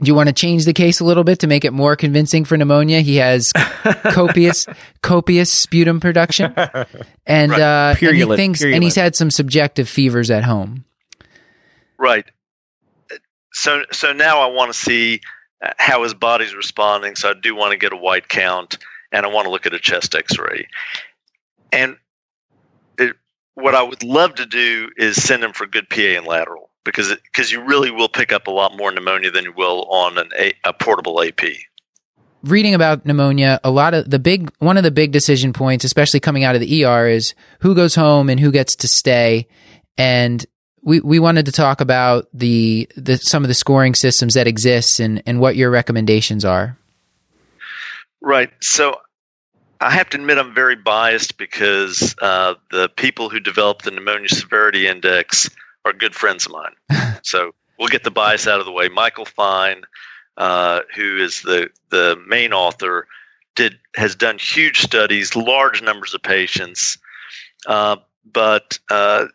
[0.00, 2.44] do you want to change the case a little bit to make it more convincing
[2.44, 3.00] for pneumonia?
[3.00, 3.50] He has
[4.04, 4.66] copious,
[5.02, 6.54] copious sputum production,
[7.26, 7.60] and right.
[7.60, 10.84] uh, and he thinks, and he's had some subjective fevers at home.
[11.98, 12.26] Right.
[13.52, 15.20] So, so now I want to see
[15.60, 17.16] uh, how his body's responding.
[17.16, 18.78] So I do want to get a white count,
[19.12, 20.68] and I want to look at a chest X-ray.
[21.72, 21.96] And
[22.98, 23.16] it,
[23.54, 27.14] what I would love to do is send him for good PA and lateral because
[27.24, 30.30] because you really will pick up a lot more pneumonia than you will on an
[30.38, 31.40] a, a portable AP.
[32.44, 36.20] Reading about pneumonia, a lot of the big one of the big decision points, especially
[36.20, 39.48] coming out of the ER, is who goes home and who gets to stay.
[39.96, 40.46] And
[40.82, 45.00] we, we wanted to talk about the, the some of the scoring systems that exist
[45.00, 46.77] and, and what your recommendations are.
[48.20, 48.50] Right.
[48.60, 48.96] So
[49.80, 54.28] I have to admit I'm very biased because uh, the people who developed the pneumonia
[54.28, 55.48] severity index
[55.84, 57.18] are good friends of mine.
[57.22, 58.88] so we'll get the bias out of the way.
[58.88, 59.82] Michael Fine,
[60.36, 63.06] uh, who is the the main author,
[63.54, 66.98] did has done huge studies, large numbers of patients,
[67.66, 67.96] uh,
[68.32, 69.26] but uh,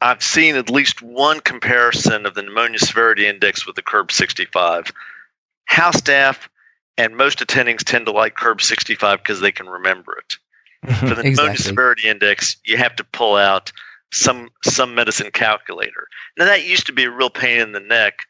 [0.00, 4.92] I've seen at least one comparison of the pneumonia severity index with the CURB 65.
[5.66, 6.48] House staff
[6.98, 10.36] and most attendings tend to like CURB 65 because they can remember it.
[10.98, 11.30] For the exactly.
[11.30, 13.72] pneumonia severity index, you have to pull out
[14.12, 16.08] some some medicine calculator.
[16.36, 18.20] Now that used to be a real pain in the neck,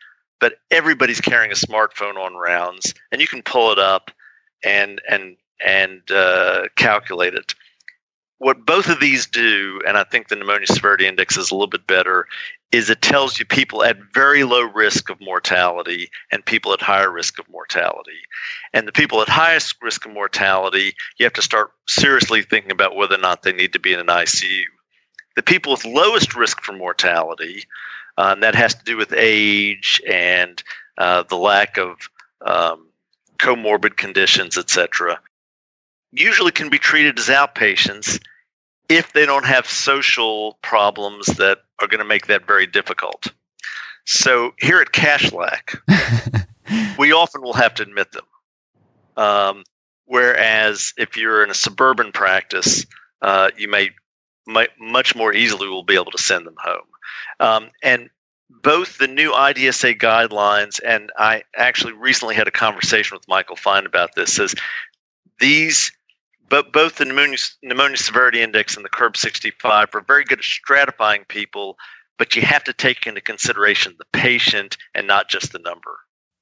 [0.40, 4.10] but everybody's carrying a smartphone on rounds, and you can pull it up
[4.64, 7.54] and and and uh, calculate it.
[8.38, 11.66] What both of these do, and I think the pneumonia severity index is a little
[11.66, 12.26] bit better,
[12.70, 17.10] is it tells you people at very low risk of mortality and people at higher
[17.10, 18.20] risk of mortality.
[18.72, 22.94] And the people at highest risk of mortality, you have to start seriously thinking about
[22.94, 24.64] whether or not they need to be in an ICU
[25.38, 27.62] the people with lowest risk for mortality,
[28.16, 30.64] uh, and that has to do with age and
[30.98, 32.10] uh, the lack of
[32.44, 32.88] um,
[33.38, 35.20] comorbid conditions, etc.,
[36.12, 38.22] usually can be treated as outpatients
[38.88, 43.28] if they don't have social problems that are going to make that very difficult.
[44.06, 46.46] So here at Kashlak,
[46.98, 48.24] we often will have to admit them.
[49.16, 49.64] Um,
[50.06, 52.86] whereas if you're in a suburban practice,
[53.20, 53.90] uh, you may,
[54.46, 56.86] might much more easily will be able to send them home.
[57.40, 58.08] Um, and
[58.48, 63.84] both the new IDSA guidelines and I actually recently had a conversation with Michael Fine
[63.84, 64.34] about this.
[64.34, 64.54] Says
[65.38, 65.92] these,
[66.48, 70.44] but both the pneumonia, pneumonia severity index and the CURB 65 are very good at
[70.44, 71.76] stratifying people,
[72.18, 75.98] but you have to take into consideration the patient and not just the number.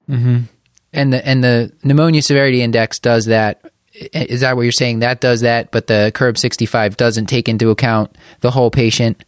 [0.08, 0.44] Mm-hmm.
[0.92, 3.70] And the and the pneumonia severity index does that.
[4.12, 4.98] Is that what you're saying?
[5.00, 9.24] That does that, but the CURB 65 doesn't take into account the whole patient.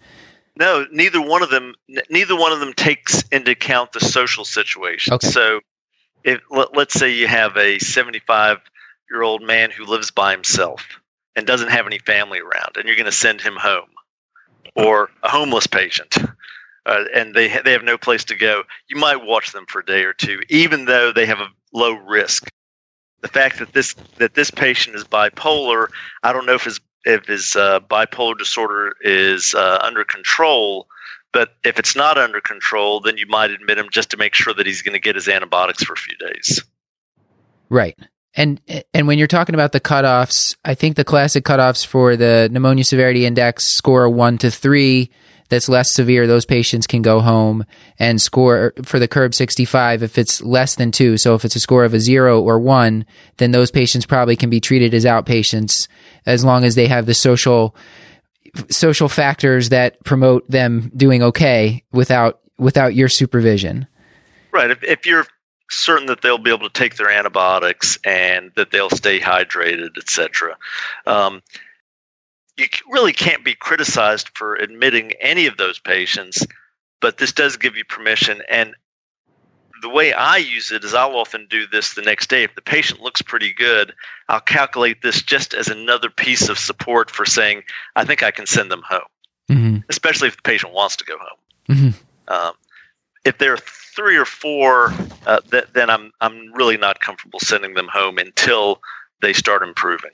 [0.57, 1.75] No, neither one of them.
[2.11, 5.15] Neither one of them takes into account the social situation.
[5.15, 5.29] Okay.
[5.29, 5.61] So,
[6.25, 8.59] if let, let's say you have a 75
[9.11, 11.01] year old man who lives by himself
[11.37, 13.91] and doesn't have any family around, and you're going to send him home,
[14.75, 16.17] or a homeless patient,
[16.87, 19.81] uh, and they ha- they have no place to go, you might watch them for
[19.81, 22.49] a day or two, even though they have a low risk.
[23.21, 25.89] The fact that this that this patient is bipolar,
[26.23, 30.89] I don't know if his if his uh, bipolar disorder is uh, under control.
[31.33, 34.55] But if it's not under control, then you might admit him just to make sure
[34.55, 36.65] that he's going to get his antibiotics for a few days.
[37.69, 37.99] Right.
[38.35, 38.61] And
[38.95, 42.85] and when you're talking about the cutoffs, I think the classic cutoffs for the pneumonia
[42.85, 45.11] severity index score one to three.
[45.49, 46.27] That's less severe.
[46.27, 47.65] Those patients can go home
[47.99, 51.17] and score for the CURB 65 if it's less than two.
[51.17, 53.07] So if it's a score of a zero or one,
[53.39, 55.89] then those patients probably can be treated as outpatients
[56.27, 57.75] as long as they have the social
[58.71, 63.87] social factors that promote them doing okay without without your supervision.
[64.53, 64.71] Right.
[64.71, 65.27] If, if you're
[65.71, 70.57] certain that they'll be able to take their antibiotics and that they'll stay hydrated, etc.
[71.07, 71.43] Um,
[72.57, 76.47] you really can't be criticized for admitting any of those patients,
[77.01, 78.43] but this does give you permission.
[78.51, 78.75] And
[79.81, 82.43] the way I use it is I'll often do this the next day.
[82.43, 83.95] If the patient looks pretty good,
[84.29, 87.63] I'll calculate this just as another piece of support for saying,
[87.95, 89.01] I think I can send them home,
[89.49, 89.77] mm-hmm.
[89.89, 91.39] especially if the patient wants to go home.
[91.77, 92.33] Mm-hmm.
[92.33, 92.53] Um,
[93.29, 93.59] if there are
[93.95, 94.93] three or four,
[95.27, 98.81] uh, th- then I'm I'm really not comfortable sending them home until
[99.23, 100.11] they start improving.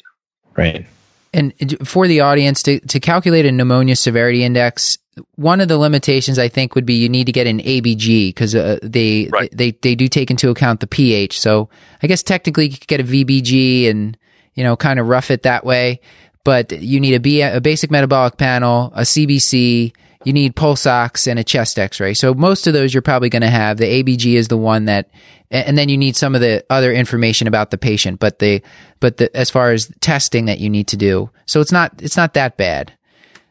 [0.57, 0.87] Right.
[1.33, 1.53] And
[1.87, 4.96] for the audience to, to calculate a pneumonia severity index,
[5.35, 8.55] one of the limitations I think would be you need to get an ABG because
[8.55, 9.50] uh, they, Right.
[9.53, 11.40] they they do take into account the pH.
[11.40, 11.68] So
[12.03, 14.16] I guess technically you could get a VBG and
[14.55, 16.00] you know kind of rough it that way,
[16.44, 19.92] but you need a, B, a basic metabolic panel, a CBC,
[20.25, 22.15] you need pulse ox and a chest X-ray.
[22.15, 23.77] So most of those you're probably going to have.
[23.79, 25.11] The ABG is the one that,
[25.51, 28.21] and then you need some of the other information about the patient.
[28.21, 28.63] But the
[29.01, 32.17] but the as far as testing that you need to do, so it's not it's
[32.17, 32.93] not that bad.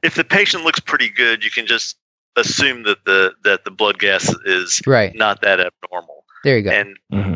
[0.02, 1.98] If the patient looks pretty good, you can just
[2.36, 5.16] assume that the that the blood gas is Right.
[5.16, 6.72] not that abnormal, There you go.
[6.72, 7.36] and hmm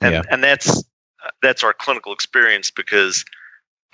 [0.00, 0.22] and Yeah.
[0.30, 0.82] and that's
[1.42, 3.24] that's our clinical experience because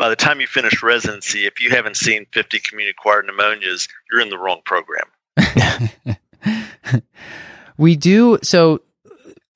[0.01, 4.23] by the time you finish residency, if you haven't seen 50 community acquired pneumonias, you're
[4.23, 5.05] in the wrong program.
[7.77, 8.81] we do so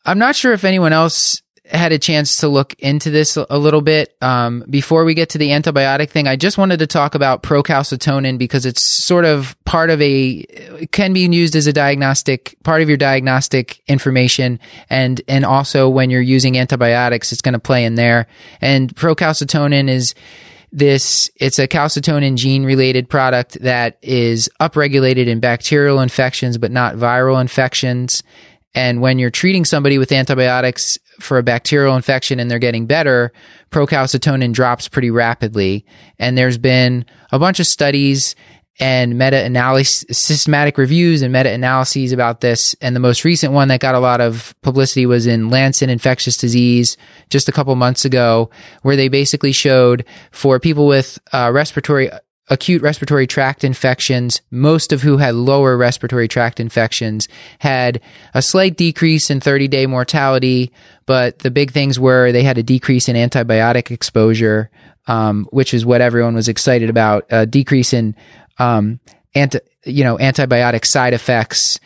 [0.04, 3.80] i'm not sure if anyone else had a chance to look into this a, little
[3.80, 4.14] bit.
[4.20, 8.38] Um, before we get to the antibiotic thing i just wanted to talk about procalcitonin
[8.38, 10.42] because it's sort of part of a
[10.92, 14.58] can be used as a diagnostic part of your diagnostic information
[14.90, 18.26] and and also when you're using antibiotics it's going to play in there.
[18.60, 20.14] And procalcitonin is
[20.72, 26.94] this it's a calcitonin gene related product that is upregulated in bacterial infections but not
[26.94, 28.22] viral infections.
[28.76, 33.32] And when you're treating somebody with antibiotics for a bacterial infection and they're getting better
[33.70, 35.84] procalcitonin drops pretty rapidly.
[36.18, 38.36] And there's been a bunch of studies
[38.80, 42.74] and meta-analysis systematic reviews and meta-analyses about this.
[42.80, 46.36] And the most recent one that got a lot of publicity was in lancet infectious
[46.36, 46.96] disease
[47.30, 48.50] just a couple months ago
[48.82, 52.10] where they basically showed for people with uh, respiratory
[52.48, 57.26] acute respiratory tract infections most of who had lower respiratory tract infections
[57.58, 58.00] had
[58.34, 60.70] a slight decrease in 30 day mortality
[61.06, 64.70] but the big things were they had a decrease in antibiotic exposure
[65.06, 68.14] um, which is what everyone was excited about a decrease in
[68.58, 69.00] um,
[69.34, 71.78] anti, you know, antibiotic side effects.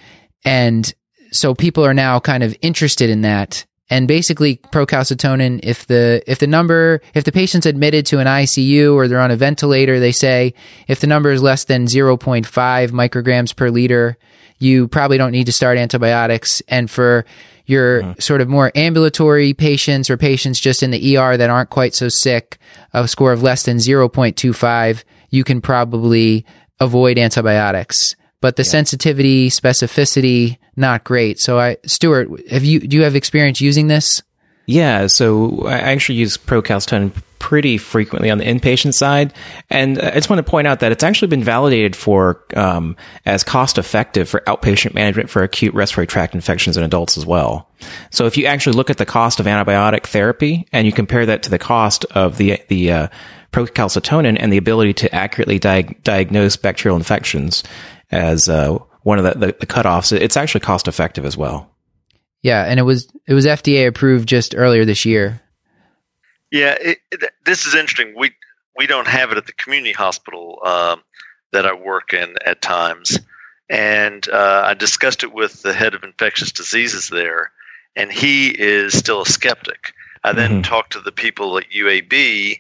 [0.44, 0.92] And
[1.31, 3.64] so people are now kind of interested in that.
[3.90, 8.95] And basically procalcitonin, if the, if the number, if the patient's admitted to an ICU
[8.95, 10.53] or they're on a ventilator, they say
[10.89, 12.45] if the number is less than 0.5
[12.91, 14.18] micrograms per liter,
[14.59, 16.61] you probably don't need to start antibiotics.
[16.68, 17.24] And for
[17.66, 21.95] your sort of more ambulatory patients or patients just in the ER that aren't quite
[21.95, 22.59] so sick,
[22.93, 26.45] a score of less than 0.25, you can probably
[26.80, 28.16] avoid antibiotics.
[28.41, 31.39] But the sensitivity, specificity, not great.
[31.39, 34.22] So I, Stuart, have you, do you have experience using this?
[34.66, 39.32] Yeah, so I actually use procalcitonin pretty frequently on the inpatient side,
[39.70, 43.43] and I just want to point out that it's actually been validated for um, as
[43.45, 47.70] cost effective for outpatient management for acute respiratory tract infections in adults as well.
[48.11, 51.43] So if you actually look at the cost of antibiotic therapy and you compare that
[51.45, 53.09] to the cost of the the uh,
[53.53, 57.64] procalcitonin and the ability to accurately diag- diagnose bacterial infections
[58.11, 61.70] as uh, one of the, the, the cutoffs, it's actually cost effective as well.
[62.42, 65.40] Yeah, and it was it was FDA approved just earlier this year.
[66.50, 68.14] Yeah, it, it, this is interesting.
[68.16, 68.32] We
[68.76, 71.02] we don't have it at the community hospital um,
[71.52, 73.18] that I work in at times,
[73.68, 77.50] and uh, I discussed it with the head of infectious diseases there,
[77.96, 79.92] and he is still a skeptic.
[80.24, 80.64] I then Mhm.
[80.68, 82.56] talked to the people at UAB,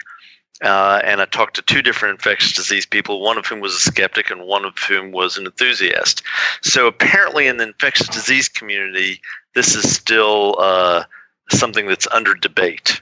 [0.62, 3.80] uh, and I talked to two different infectious disease people, one of whom was a
[3.80, 6.22] skeptic and one of whom was an enthusiast.
[6.62, 9.20] So apparently, in the infectious disease community,
[9.54, 11.04] this is still uh,
[11.50, 13.00] something that's under debate.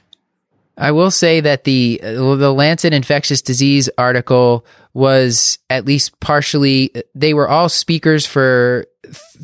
[0.78, 6.92] I will say that the uh, the Lancet infectious disease article was at least partially
[7.14, 8.86] they were all speakers for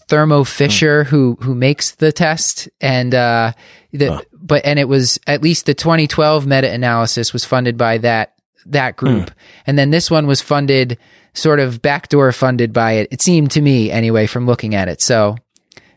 [0.09, 3.53] Thermo Fisher who who makes the test and uh
[3.93, 4.23] the, Huh.
[4.33, 8.35] but and it was at least the 2012 meta analysis was funded by that
[8.67, 9.31] that group.
[9.67, 10.97] And then this one was funded
[11.35, 15.01] sort of backdoor funded by it it seemed to me anyway from looking at it.
[15.03, 15.37] So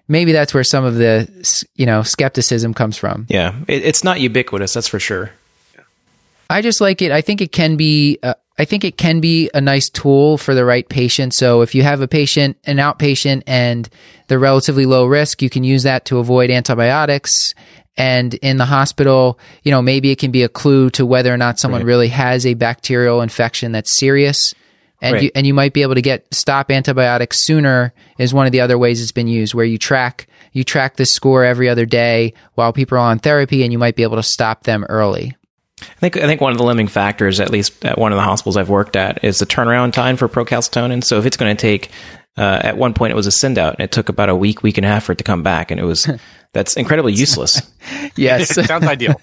[0.08, 1.28] maybe that's where some of the
[1.76, 5.32] you know skepticism comes from Yeah, it, it's not ubiquitous, that's for sure.
[6.50, 7.12] I just like it.
[7.12, 8.20] I think it can be.
[8.22, 11.34] Uh, I think it can be a nice tool for the right patient.
[11.34, 13.90] So if you have a patient, an outpatient, and
[14.28, 17.54] they're relatively low risk, you can use that to avoid antibiotics.
[17.98, 21.38] And in the hospital, you know, maybe it can be a clue to whether or
[21.38, 21.88] not someone Right.
[21.88, 24.54] really has a bacterial infection that's serious.
[25.02, 25.24] And Right.
[25.24, 28.62] you, and you might be able to get stop antibiotics sooner is one of the
[28.62, 32.34] other ways it's been used where you track you track the score every other day
[32.54, 35.36] while people are on therapy and you might be able to stop them early.
[35.82, 38.24] I think I think one of the limiting factors, at least at one of the
[38.24, 41.04] hospitals I've worked at, is the turnaround time for procalcitonin.
[41.04, 41.92] So if it's going to take,
[42.38, 44.64] uh, at one point it was a send out, and it took about a week,
[44.64, 46.10] week and a half for it to come back, and it was
[46.54, 47.62] that's incredibly useless.
[48.18, 48.56] Yes.
[48.68, 49.20] Sounds ideal.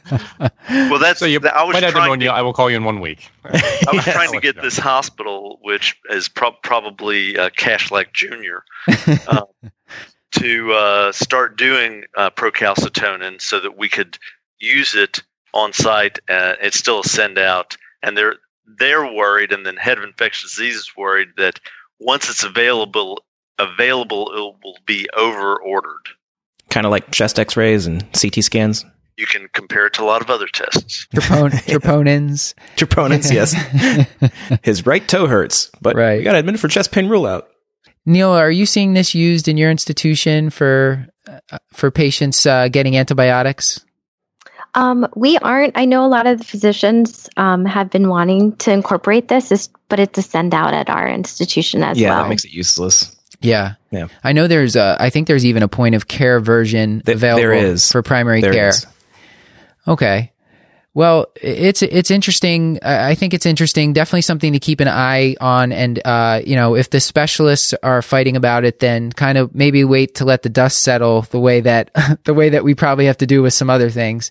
[0.68, 3.30] Well, that's So you I was trying to, I will call you in one week.
[3.44, 3.50] I
[3.92, 8.64] was Yeah, trying to get this hospital, which is prob probably uh, Kashlak Junior,
[9.28, 9.44] um,
[10.32, 14.18] to uh, start doing uh, procalcitonin so that we could
[14.58, 15.22] use it
[15.54, 16.18] on site.
[16.28, 18.36] Uh, it's still a send out, and they're
[18.78, 21.58] they're worried, and then head of infectious diseases worried that
[22.04, 23.22] once it's available,
[23.58, 26.06] available, it will be over ordered.
[26.70, 28.84] kind of like chest X-rays and CT scans.
[29.18, 31.06] You can compare it to a lot of other tests.
[31.14, 32.54] Tropon- troponins.
[32.76, 33.52] Troponins, yes.
[34.62, 36.18] His right toe hurts, but Right.
[36.18, 37.48] we got to admit it for chest pain rule out.
[38.06, 42.96] Neil, are you seeing this used in your institution for uh, for patients uh, getting
[42.96, 43.84] antibiotics?
[44.74, 45.76] Um, we aren't.
[45.76, 49.68] I know a lot of the physicians um, have been wanting to incorporate this, is-
[49.88, 52.22] but it's a send out at our institution as yeah, well.
[52.22, 53.14] that makes it useless.
[53.42, 54.06] Yeah, Yeah.
[54.24, 54.76] I know there's.
[54.76, 57.90] A, I think there's even a point of care version Th- available there is.
[57.90, 58.68] for primary There care.
[58.68, 58.86] is.
[59.86, 60.31] Okay.
[60.94, 62.78] Well, it's it's interesting.
[62.82, 63.94] I think it's interesting.
[63.94, 65.72] Definitely something to keep an eye on.
[65.72, 69.84] And uh, you know, if the specialists are fighting about it, then kind of maybe
[69.84, 71.90] wait to let the dust settle the way that
[72.24, 74.30] the way that we probably have to do with some other things.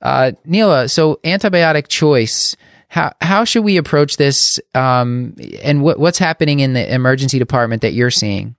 [0.00, 2.56] Uh, Neela, so antibiotic choice.
[2.88, 4.58] How how should we approach this?
[4.74, 8.56] Um, and what what's happening in the emergency department that you're seeing?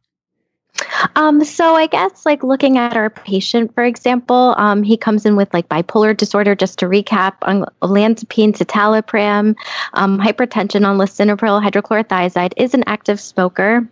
[1.15, 5.35] Um, so I guess like looking at our patient, for example, um, he comes in
[5.35, 6.55] with like bipolar disorder.
[6.55, 9.55] Just to recap, on olanzapine, citalopram,
[9.93, 13.87] um, hypertension on lisinopril, hydrochlorothiazide, is an active smoker.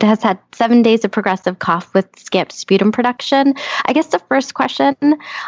[0.00, 3.54] Has had seven days of progressive cough with scant sputum production.
[3.84, 4.96] I guess the first question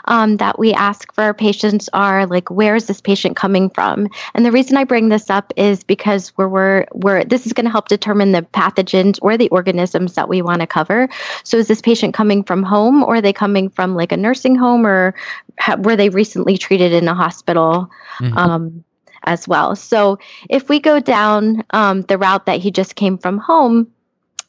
[0.04, 4.06] um, that we ask for our patients are like, where is this patient coming from?
[4.34, 7.64] And the reason I bring this up is because we're, we're, we're this is going
[7.64, 11.08] to help determine the pathogens or the organisms that we want to cover.
[11.42, 14.56] So is this patient coming from home or are they coming from like a nursing
[14.56, 15.14] home or
[15.58, 17.90] ha- were they recently treated in a hospital?
[18.20, 18.36] Mhm.
[18.36, 18.84] Um,
[19.26, 19.74] as well.
[19.74, 20.18] So
[20.50, 23.90] if we go down um, the route that he just came from home,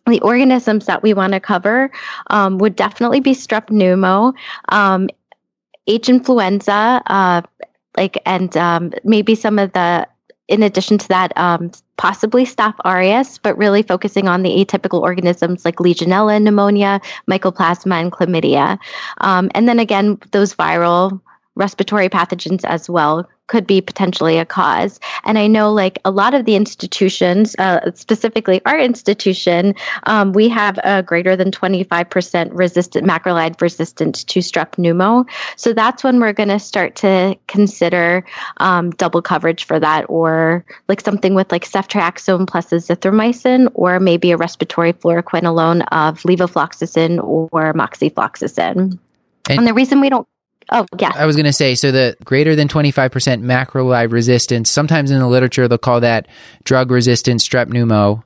[0.06, 1.92] the organisms that we want to cover
[2.28, 4.34] um, would definitely be strep pneumo,
[4.70, 5.10] um,
[5.88, 7.42] H influenza, uh,
[7.98, 10.08] like, and um, maybe some of the,
[10.48, 15.66] in addition to that, um, possibly Staph aureus, but really focusing on the atypical organisms
[15.66, 18.78] like Legionella pneumonia, Mycoplasma, and chlamydia.
[19.22, 21.20] Um, and then again, those viral
[21.56, 25.00] respiratory pathogens as well could be potentially a cause.
[25.24, 30.50] And I know, like a lot of the institutions, uh, specifically our institution, um, we
[30.50, 35.28] have a greater than 25% resistant macrolide resistant to strep pneumo.
[35.58, 38.26] So that's when we're going to start to consider
[38.58, 44.32] um, double coverage for that, or like something with like ceftriaxone plus azithromycin, or maybe
[44.32, 48.98] a respiratory fluoroquinolone of levofloxacin or moxifloxacin.
[49.48, 50.28] And, and the reason we don't
[50.72, 51.12] Oh, yeah.
[51.14, 53.12] I was going to say so the greater than 25%
[53.44, 56.28] macrolide resistance, sometimes in the literature they'll call that
[56.64, 58.24] drug resistant strep pneumo.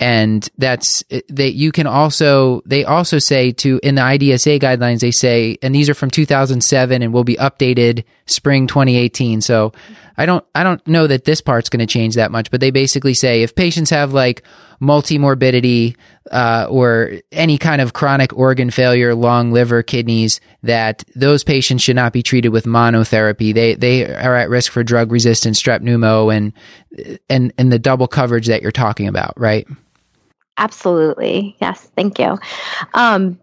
[0.00, 5.10] And that's that you can also, they also say to, in the IDSA guidelines, they
[5.10, 9.40] say, and these are from 2007 and will be updated spring 2018.
[9.40, 9.72] So
[10.16, 12.70] I don't, I don't know that this part's going to change that much, but they
[12.70, 14.44] basically say if patients have like
[14.80, 15.96] multimorbidity
[16.30, 21.96] uh, or any kind of chronic organ failure, lung, liver, kidneys, that those patients should
[21.96, 23.54] not be treated with monotherapy.
[23.54, 26.52] They they are at risk for drug resistant strep pneumo and
[27.28, 29.66] and and the double coverage that you're talking about, right?
[30.58, 31.56] Absolutely.
[31.60, 31.88] Yes.
[31.96, 32.36] Thank you.
[32.94, 33.38] Um,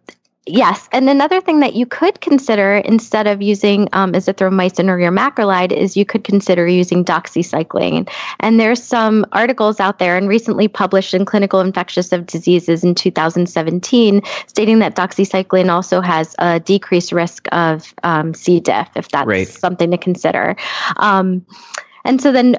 [0.48, 5.12] Yes, and another thing that you could consider instead of using um, azithromycin or your
[5.12, 8.08] macrolide is you could consider using doxycycline.
[8.42, 14.22] And there's some articles out there and recently published in Clinical Infectious Diseases in 2017
[14.46, 18.60] stating that doxycycline also has a decreased risk of um, C.
[18.60, 19.48] diff, if that's right.
[19.48, 20.56] something to consider.
[20.98, 21.44] Um,
[22.04, 22.58] and so then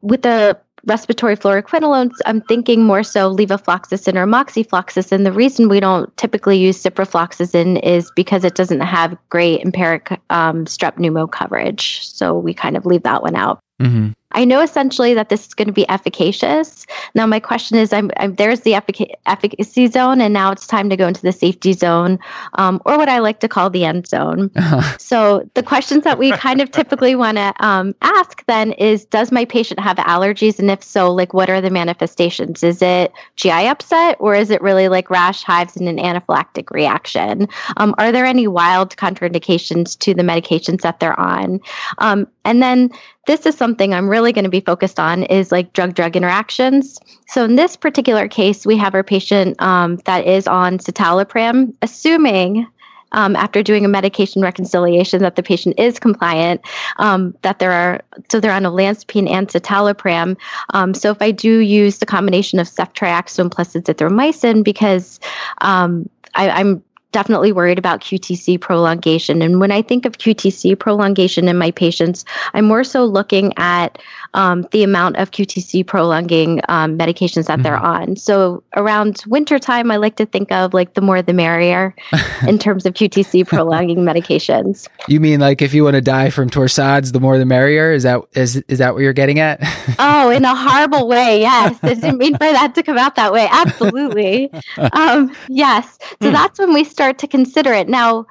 [0.00, 5.24] with the respiratory fluoroquinolones, I'm thinking more so levofloxacin or moxifloxacin.
[5.24, 10.64] The reason we don't typically use ciprofloxacin is because it doesn't have great empiric um,
[10.64, 12.06] strep pneumo coverage.
[12.06, 13.60] So we kind of leave that one out.
[13.80, 14.10] Mm-hmm.
[14.32, 16.86] I know essentially that this is going to be efficacious.
[17.14, 20.90] Now, my question is I'm, I'm there's the effic- efficacy zone, and now it's time
[20.90, 22.18] to go into the safety zone,
[22.54, 24.50] um, or what I like to call the end zone.
[24.62, 24.96] Uh-huh.
[24.98, 29.32] So, the questions that we kind of typically want to um, ask then is Does
[29.32, 30.58] my patient have allergies?
[30.58, 32.62] And if so, like what are the manifestations?
[32.62, 37.48] Is it GI upset, or is it really like rash, hives, and an anaphylactic reaction?
[37.76, 41.60] Um, are there any wild contraindications to the medications that they're on?
[41.98, 42.90] Um, and then
[43.26, 47.00] this is something I'm really going to be focused on is like drug drug interactions.
[47.26, 52.68] So in this particular case, we have our patient um, that is on citalopram, assuming
[53.12, 56.60] um, after doing a medication reconciliation that the patient is compliant,
[56.98, 58.00] um, that there are
[58.30, 60.36] so they're on olanzapine and citalopram.
[60.74, 65.20] Um, so if I do use the combination of ceftriaxone plus azithromycin, because
[65.60, 69.42] um, I, I'm definitely worried about QTC prolongation.
[69.42, 73.98] And when I think of QTC prolongation in my patients, I'm more so looking at
[74.34, 77.62] um, the amount of QTC prolonging um, medications that mm-hmm.
[77.62, 78.16] they're on.
[78.16, 81.94] So around wintertime, I like to think of like the more the merrier
[82.46, 84.88] in terms of QTC prolonging medications.
[85.08, 87.92] You mean like if you want to die from torsades, the more the merrier?
[87.92, 89.60] Is that is is that what you're getting at?
[89.98, 91.40] oh, in a horrible way.
[91.40, 93.48] Yes, I didn't mean for that to come out that way.
[93.50, 94.50] Absolutely.
[94.92, 95.98] Um, yes.
[96.22, 96.32] So mm.
[96.32, 97.88] that's when we start to consider it.
[97.88, 98.26] Now,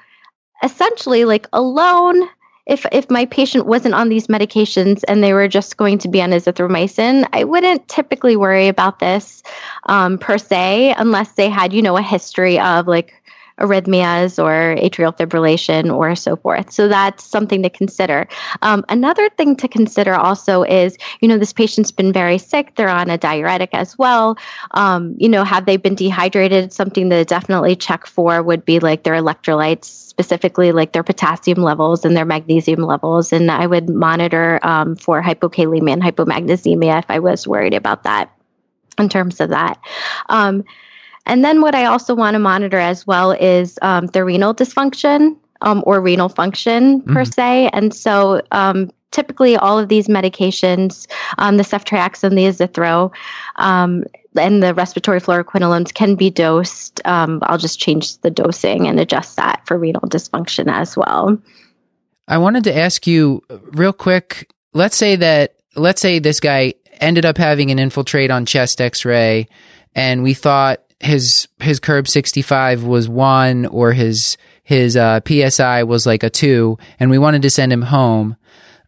[0.64, 2.28] essentially, like alone
[2.66, 6.22] if if my patient wasn't on these medications and they were just going to be
[6.22, 9.42] on azithromycin, I wouldn't typically worry about this
[9.86, 13.14] um, per se, unless they had you know a history of like
[13.62, 16.72] arrhythmias or atrial fibrillation or so forth.
[16.72, 18.28] So that's something to consider.
[18.62, 22.76] Um, another thing to consider also is, you know, this patient's been very sick.
[22.76, 24.38] They're on a diuretic as well.
[24.72, 26.74] Um, you know, have they been dehydrated?
[26.74, 32.04] Something to definitely check for would be like their electrolytes, specifically like their potassium levels
[32.04, 33.32] and their magnesium levels.
[33.32, 38.32] And I would monitor um, for hypokalemia and hypomagnesemia if I was worried about that
[38.98, 39.80] in terms of that.
[40.30, 40.64] Um,
[41.26, 45.38] and then what I also want to monitor as well is um, the renal dysfunction
[45.62, 47.14] um, or renal function mm-hmm.
[47.14, 47.70] per se.
[47.74, 51.08] And so um, typically all of these medications,
[51.38, 53.12] um, the ceftriaxone, the azithro,
[53.58, 54.04] um,
[54.36, 57.02] and the respiratory fluoroquinolones can be dosed.
[57.06, 61.38] Um, I'll just change the dosing and adjust that for renal dysfunction as well.
[62.28, 64.50] I wanted to ask you real quick.
[64.74, 69.50] Let's say that let's say this guy ended up having an infiltrate on chest X-ray,
[69.96, 76.06] and we thought his his curb 65 was 1 or his his uh, psi was
[76.06, 78.38] like a 2 and we wanted to send him home.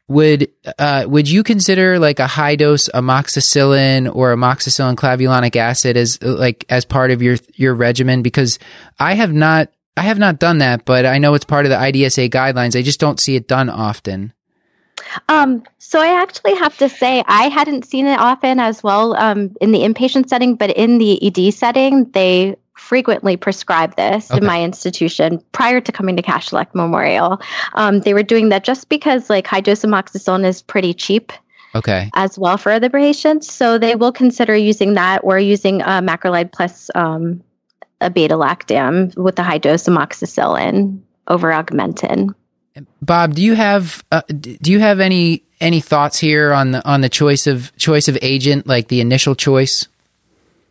[0.09, 6.21] Would uh, would you consider like a high dose amoxicillin or amoxicillin clavulanic acid as
[6.21, 8.21] like as part of your your regimen?
[8.21, 8.59] Because
[8.99, 11.77] I have not I have not done that but I know it's part of the
[11.77, 12.77] IDSA guidelines.
[12.77, 14.33] I just don't see it done often
[15.29, 19.55] um, so I actually have to say I hadn't seen it often as well um,
[19.61, 24.39] in the inpatient setting, but in the ED setting, they frequently prescribe this Okay.
[24.39, 27.39] in my institution prior to coming to Kashlak Memorial.
[27.73, 31.31] Um, they were doing that just because like high dose amoxicillin is pretty cheap
[31.75, 32.09] Okay.
[32.13, 33.51] as well for other patients.
[33.51, 37.41] So they will consider using that or using uh, macrolide plus um,
[38.01, 42.35] a beta lactam with the high dose amoxicillin over augmentin.
[43.01, 47.01] Bob, do you have uh, do you have any any thoughts here on the on
[47.01, 49.87] the choice of choice of agent, like the initial choice?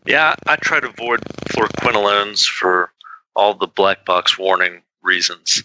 [0.05, 2.91] Yeah, I try to avoid fluoroquinolones for
[3.37, 5.63] all the black box warning reasons.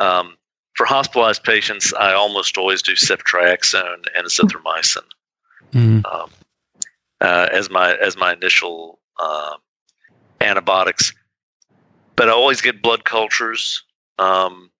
[0.00, 0.36] Um,
[0.74, 5.04] for hospitalized patients, I almost always do ceftriaxone and azithromycin
[5.72, 6.04] Mhm.
[6.04, 6.30] um,
[7.20, 9.58] uh, as my as my initial um
[10.40, 11.12] antibiotics.
[12.16, 13.84] But I always get blood cultures.
[14.18, 14.70] Um,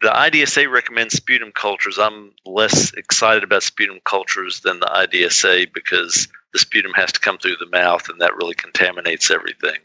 [0.00, 1.98] the IDSA recommends sputum cultures.
[1.98, 7.38] I'm less excited about sputum cultures than the IDSA because the sputum has to come
[7.38, 9.78] through the mouth, and that really contaminates everything.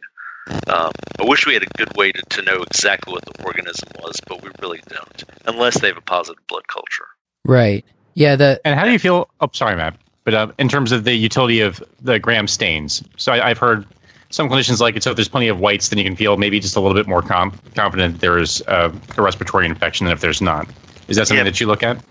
[0.68, 3.89] Um, I wish we had a good way to, to know exactly what the organism
[4.01, 7.05] was, but we really don't, unless they have a positive blood culture.
[7.43, 7.84] Right.
[8.13, 8.36] Yeah.
[8.36, 9.30] The And how do you feel?
[9.41, 9.97] Oh, sorry, Matt.
[10.24, 13.86] But uh, in terms of the utility of the gram stains, so I, I've heard
[14.30, 15.03] some clinicians like it.
[15.03, 17.07] So if there's plenty of whites, then you can feel maybe just a little bit
[17.07, 20.67] more com- confident that there's uh, a respiratory infection than if there's not.
[21.07, 21.51] Is that something Yeah.
[21.51, 22.03] that you look at?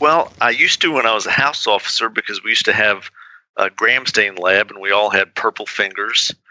[0.00, 3.10] Well, I used to when I was a house officer because we used to have
[3.56, 6.34] a gram stain lab and we all had purple fingers.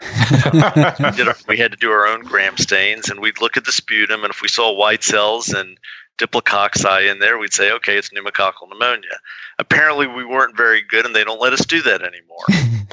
[0.52, 3.66] we, did our, we had to do our own gram stains and we'd look at
[3.66, 5.76] the sputum and if we saw white cells and
[6.18, 9.18] diplococci in there, we'd say, okay, it's pneumococcal pneumonia.
[9.58, 12.44] Apparently, we weren't very good and they don't let us do that anymore.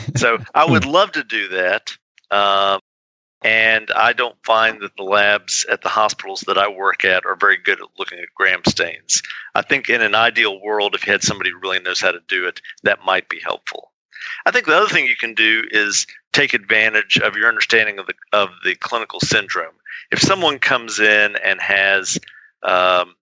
[0.15, 1.95] so I would love to do that.
[2.31, 2.79] Um,
[3.43, 7.35] and I don't find that the labs at the hospitals that I work at are
[7.35, 9.21] very good at looking at gram stains.
[9.55, 12.21] I think in an ideal world, if you had somebody who really knows how to
[12.27, 13.91] do it, that might be helpful.
[14.45, 18.05] I think the other thing you can do is take advantage of your understanding of
[18.05, 19.73] the of the clinical syndrome.
[20.11, 22.19] If someone comes in and has
[22.63, 23.15] um,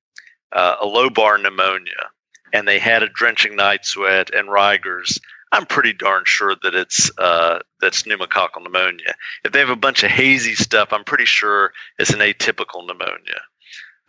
[0.52, 2.10] uh, a lobar pneumonia
[2.54, 5.20] and they had a drenching night sweat and rigors,
[5.52, 9.14] I'm pretty darn sure that it's uh, that's pneumococcal pneumonia.
[9.44, 13.42] If they have a bunch of hazy stuff, I'm pretty sure it's an atypical pneumonia.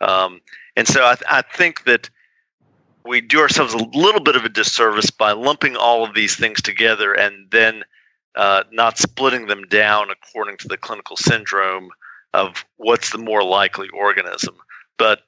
[0.01, 0.41] Um,
[0.75, 2.09] and so I, I think that
[3.05, 6.61] we do ourselves a little bit of a disservice by lumping all of these things
[6.61, 7.83] together and then
[8.35, 11.89] uh, not splitting them down according to the clinical syndrome
[12.33, 14.55] of what's the more likely organism.
[14.97, 15.21] But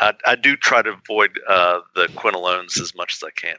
[0.00, 3.56] I, I do try to avoid uh, the quinolones as much as I can.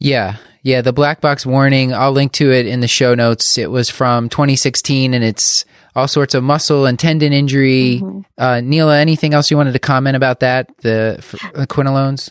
[0.00, 0.80] Yeah, yeah.
[0.80, 1.92] The black box warning.
[1.92, 3.58] I'll link to it in the show notes.
[3.58, 5.64] It was from 2016, and it's
[5.96, 8.00] all sorts of muscle and tendon injury.
[8.00, 8.24] Mhm.
[8.36, 10.68] Uh, Neela, anything else you wanted to comment about that?
[10.82, 12.30] The f- uh, quinolones.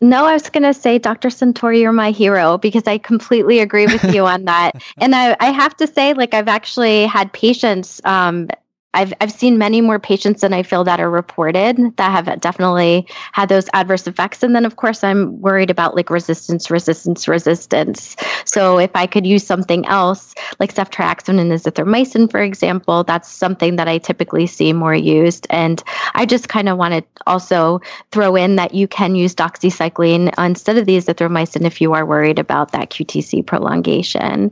[0.00, 1.28] No, I was going to say, Dr.
[1.28, 4.72] Centor, you're my hero because I completely agree with you on that.
[4.98, 8.00] And I, I have to say, like, I've actually had patients.
[8.04, 8.48] Um,
[8.94, 13.06] I've I've seen many more patients than I feel that are reported that have definitely
[13.32, 14.42] had those adverse effects.
[14.42, 18.16] And then, of course, I'm worried about like resistance, resistance, resistance.
[18.44, 23.76] So if I could use something else like ceftriaxone and azithromycin, for example, that's something
[23.76, 25.46] that I typically see more used.
[25.50, 25.82] And
[26.14, 27.80] I just kind of want to also
[28.12, 32.38] throw in that you can use doxycycline instead of the azithromycin if you are worried
[32.38, 34.50] about that QTC prolongation.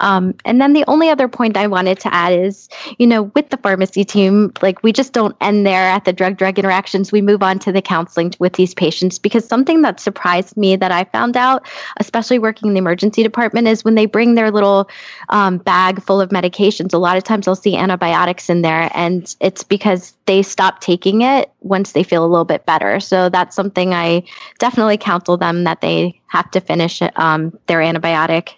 [0.00, 2.68] Um, and then the only other point I wanted to add is,
[2.98, 6.36] you know, with the pharmacy team, like we just don't end there at the drug
[6.36, 7.12] drug interactions.
[7.12, 10.90] We move on to the counseling with these patients because something that surprised me that
[10.92, 11.66] I found out,
[11.98, 14.88] especially working in the emergency department, is when they bring their little
[15.28, 19.34] um, bag full of medications, a lot of times I'll see antibiotics in there, and
[19.40, 23.00] it's because they stop taking it once they feel a little bit better.
[23.00, 24.24] So that's something I
[24.58, 28.54] definitely counsel them that they have to finish um, their antibiotic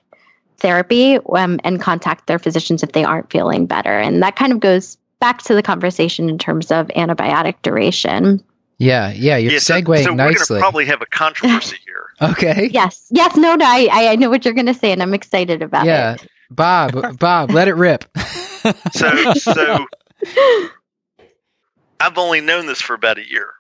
[0.59, 3.99] therapy um, and contact their physicians if they aren't feeling better.
[3.99, 8.43] And that kind of goes back to the conversation in terms of antibiotic duration.
[8.79, 9.37] Yeah, yeah.
[9.37, 10.47] You're Yeah, so- segueing so, we're nicely.
[10.49, 12.07] going to probably have a controversy here.
[12.31, 12.69] okay.
[12.73, 15.63] Yes, yes, no, no, I, I know what you're going to say, and I'm excited
[15.63, 16.15] about Yeah.
[16.15, 16.27] it.
[16.51, 18.05] Bob, Bob, let it rip.
[18.93, 19.87] So, so
[22.01, 23.51] I've only known this for about a year,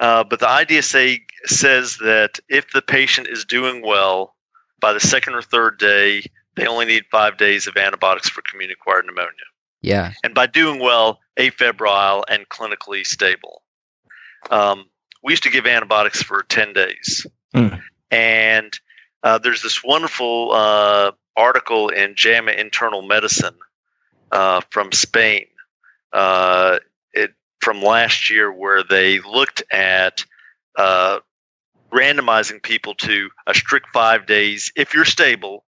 [0.00, 4.34] uh, but the IDSA says that if the patient is doing well
[4.80, 6.22] by the second or third day,
[6.56, 9.30] they only need five days of antibiotics for community-acquired pneumonia,
[9.82, 10.12] Yeah.
[10.24, 13.62] and by doing well, afebrile and clinically stable.
[14.50, 14.86] Um,
[15.22, 17.80] we used to give antibiotics for ten days, Mm.
[18.10, 18.78] and
[19.22, 23.54] uh, there's this wonderful uh, article in JAMA Internal Medicine
[24.32, 25.46] uh, from Spain
[26.12, 26.78] uh,
[27.12, 30.24] it, from last year where they looked at
[30.76, 31.20] uh,
[31.92, 35.64] randomizing people to a strict five days if you're stable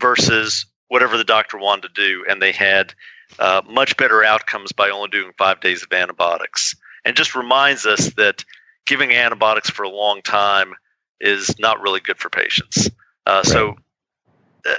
[0.00, 2.94] versus whatever the doctor wanted to do, and they had
[3.38, 6.74] uh, much better outcomes by only doing five days of antibiotics.
[7.04, 8.44] And just reminds us that
[8.86, 10.74] giving antibiotics for a long time
[11.20, 12.88] is not really good for patients.
[13.26, 13.76] Uh, So,
[14.68, 14.74] uh,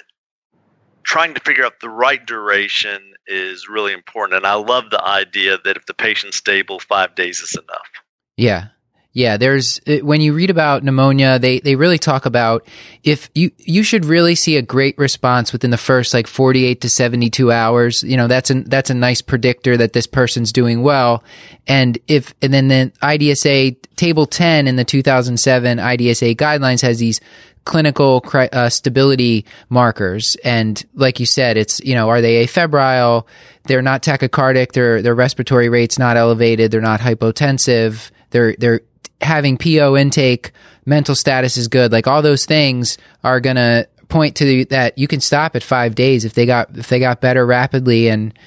[1.03, 4.37] trying to figure out the right duration is really important.
[4.37, 7.89] And I love the idea that if the patient's stable, five days is enough.
[8.37, 8.67] Yeah.
[9.15, 12.65] Yeah, there's uh, when you read about pneumonia, they they really talk about
[13.03, 16.89] if you you should really see a great response within the first like 48 to
[16.89, 18.01] 72 hours.
[18.03, 21.23] You know, that's a that's a nice predictor that this person's doing well.
[21.67, 27.21] And if and then the IDSA table 10 in the 2007 IDSA guidelines has these
[27.65, 30.35] clinical uh, stability markers.
[30.43, 33.27] And like you said it's you know are they afebrile?
[33.65, 34.71] They're not tachycardic.
[34.71, 36.71] Their their respiratory rates not elevated.
[36.71, 38.09] They're not hypotensive.
[38.31, 38.81] They're they're
[39.23, 40.51] having PO intake,
[40.85, 41.91] mental status is good.
[41.91, 45.63] Like all those things are going to point to the, that you can stop at
[45.63, 48.37] five days if they got if they got better rapidly and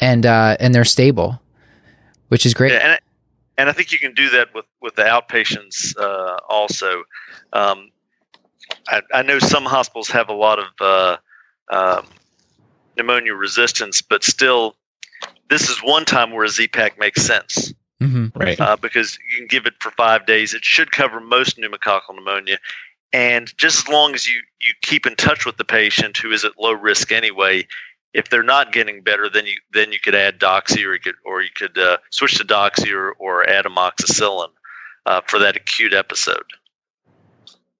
[0.00, 1.40] and uh, and they're stable,
[2.28, 2.72] which is great.
[2.72, 2.98] Yeah, and I-
[3.56, 7.04] and I think you can do that with with the outpatients uh, also.
[7.52, 7.92] Um,
[8.88, 11.16] I, I know some hospitals have a lot of uh,
[11.70, 12.06] um,
[12.96, 14.74] pneumonia resistance, but still,
[15.50, 18.58] this is one time where a Z-Pak makes sense hmm Right.
[18.60, 20.54] uh, because you can give it for five days.
[20.54, 22.58] It should cover most pneumococcal pneumonia.
[23.12, 26.44] And just as long as you, you keep in touch with the patient who is
[26.44, 27.66] at low risk anyway,
[28.12, 31.14] if they're not getting better, then you then you could add doxy or you could
[31.24, 34.48] or you could uh, switch to doxy or, or add amoxicillin
[35.06, 36.44] uh, for that acute episode.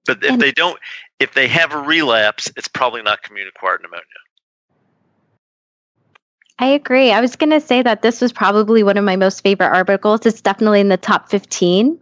[0.05, 0.79] But if And- they don't,
[1.19, 4.03] if they have a relapse, it's probably not commune acquired pneumonia.
[6.57, 7.11] I agree.
[7.11, 10.25] I was going to say that this was probably one of my most favorite articles.
[10.25, 11.99] It's definitely in the top 15.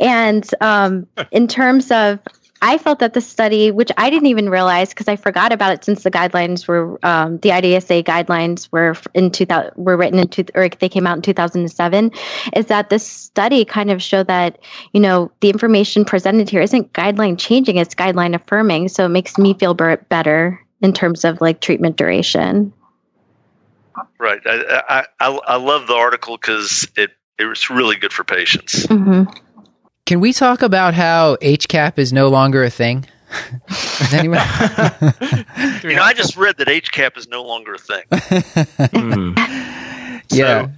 [0.00, 2.18] And um, in terms of,
[2.62, 5.84] I felt that the study, which I didn't even realize because I forgot about it
[5.84, 10.46] since the guidelines were, um, the IDSA guidelines were in 2000, were written in, two,
[10.54, 12.10] or they came out in 2007,
[12.56, 14.58] is that this study kind of showed that,
[14.94, 18.88] you know, the information presented here isn't guideline changing, it's guideline affirming.
[18.88, 22.72] So it makes me feel better in terms of like treatment duration.
[24.18, 24.40] Right.
[24.46, 28.86] I I, I, I love the article because it it was really good for patients.
[28.86, 29.24] hmm
[30.06, 33.06] Can we talk about how HCAP is no longer a thing?
[33.68, 34.40] Is anyone?
[35.82, 38.04] You know, I just read that HCAP is no longer a thing.
[38.10, 39.36] Mm.
[40.30, 40.66] yeah.
[40.66, 40.70] So,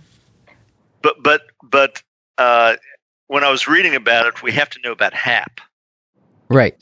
[1.02, 2.02] but but but
[2.36, 2.76] uh,
[3.28, 5.60] when I was reading about it, we have to know about HAP.
[6.48, 6.76] Right.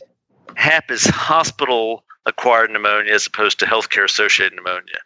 [0.55, 4.99] HAP is hospital acquired pneumonia as opposed to healthcare associated pneumonia.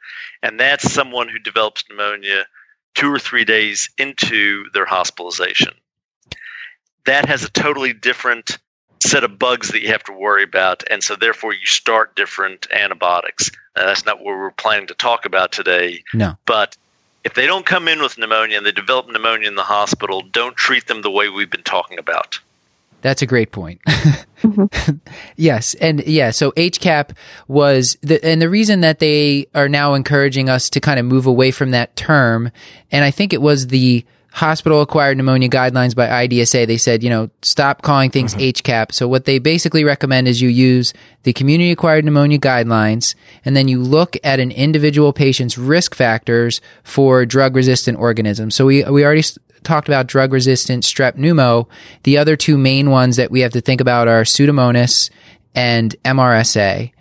[0.42, 2.46] And that's someone who develops pneumonia
[2.94, 5.74] two or three days into their hospitalization.
[7.06, 8.58] That has a totally different
[9.02, 10.84] set of bugs that you have to worry about.
[10.90, 13.50] And so, therefore, you start different antibiotics.
[13.76, 16.02] Now, that's not what we're planning to talk about today.
[16.12, 16.36] No.
[16.46, 16.76] But
[17.24, 20.56] if they don't come in with pneumonia and they develop pneumonia in the hospital, don't
[20.56, 22.38] treat them the way we've been talking about.
[23.02, 23.80] That's a great point.
[24.40, 24.92] Mm-hmm.
[25.36, 27.10] yes, and yeah, so HCAP
[27.46, 31.26] was the and the reason that they are now encouraging us to kind of move
[31.26, 32.50] away from that term,
[32.90, 34.02] and I think it was the
[34.32, 36.66] hospital acquired pneumonia guidelines by IDSA.
[36.66, 38.42] They said, you know, stop calling things mm-hmm.
[38.42, 38.92] HCAP.
[38.92, 40.92] So what they basically recommend is you use
[41.24, 43.14] the community acquired pneumonia guidelines
[43.44, 48.54] and then you look at an individual patient's risk factors for drug resistant organisms.
[48.54, 49.24] So we we already
[49.62, 51.68] talked about drug resistant strep pneumo.
[52.04, 55.10] The other two main ones that we have to think about are Pseudomonas
[55.54, 56.92] and MRSA.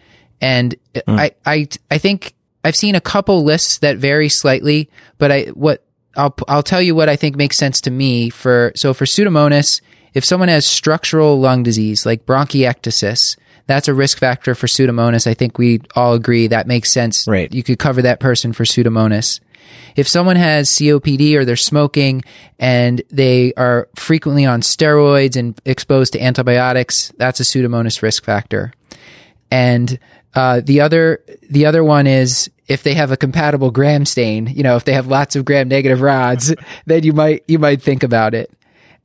[0.41, 1.19] And mm.
[1.19, 5.83] I, I, I think I've seen a couple lists that vary slightly, but I, what,
[6.15, 9.81] I'll, I'll tell you what I think makes sense to me for, so for Pseudomonas,
[10.13, 13.37] if someone has structural lung disease like bronchiectasis,
[13.67, 15.27] that's a risk factor for Pseudomonas.
[15.27, 17.27] I think we all agree that makes sense.
[17.27, 17.53] Right.
[17.53, 19.39] You could cover that person for Pseudomonas.
[19.95, 22.23] If someone has COPD or they're smoking
[22.57, 28.73] and they are frequently on steroids and exposed to antibiotics, that's a Pseudomonas risk factor.
[29.51, 29.99] And
[30.35, 34.63] uh, the other the other one is if they have a compatible gram stain, you
[34.63, 36.53] know, if they have lots of gram negative rods,
[36.85, 38.51] then you might you might think about it.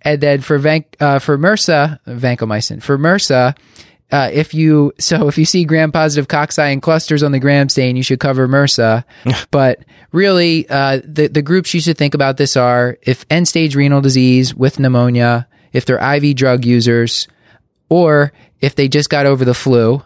[0.02, 3.56] And then for van, uh, for MRSA, vancomycin, for MRSA,
[4.12, 7.70] uh, if you so if you see gram positive cocci and clusters on the gram
[7.70, 9.04] stain, you should cover MRSA.
[9.50, 9.80] but
[10.12, 14.02] really, uh, the the groups you should think about this are if end stage renal
[14.02, 17.26] disease with pneumonia, if they're IV drug users,
[17.88, 20.02] or if they just got over the flu,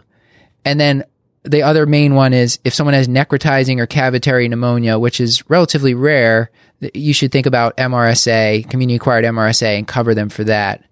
[0.63, 1.03] and then
[1.43, 5.93] the other main one is if someone has necrotizing or cavitary pneumonia, which is relatively
[5.93, 6.51] rare,
[6.93, 10.83] you should think about MRSA, community acquired MRSA, and cover them for that.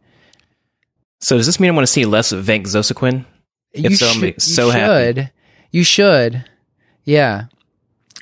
[1.19, 3.25] So does this mean I want to see less of vancomycin?
[3.73, 5.15] If you so, I'm should, so you happy.
[5.15, 5.31] should.
[5.71, 6.45] You should.
[7.03, 7.45] Yeah.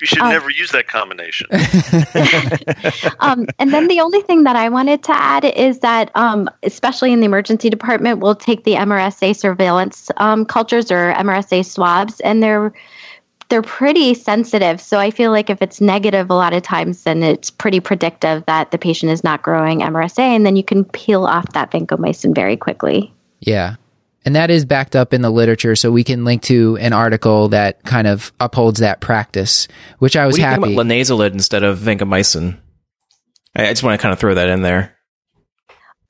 [0.00, 0.28] You should Oh.
[0.30, 1.46] never use that combination.
[3.20, 7.12] um, and then the only thing that I wanted to add is that, um, especially
[7.12, 12.42] in the emergency department, we'll take the MRSA surveillance um, cultures or MRSA swabs, and
[12.42, 12.72] they're
[13.48, 14.80] they're pretty sensitive.
[14.80, 18.44] So I feel like if it's negative, a lot of times, then it's pretty predictive
[18.46, 22.34] that the patient is not growing MRSA, and then you can peel off that vancomycin
[22.34, 23.12] very quickly.
[23.40, 23.76] Yeah.
[24.26, 27.48] And that is backed up in the literature, so we can link to an article
[27.50, 29.68] that kind of upholds that practice,
[30.00, 30.62] which I was What do you happy.
[30.62, 32.58] think about linezolid instead of vancomycin?
[33.54, 34.96] I I just want to kind of throw that in there.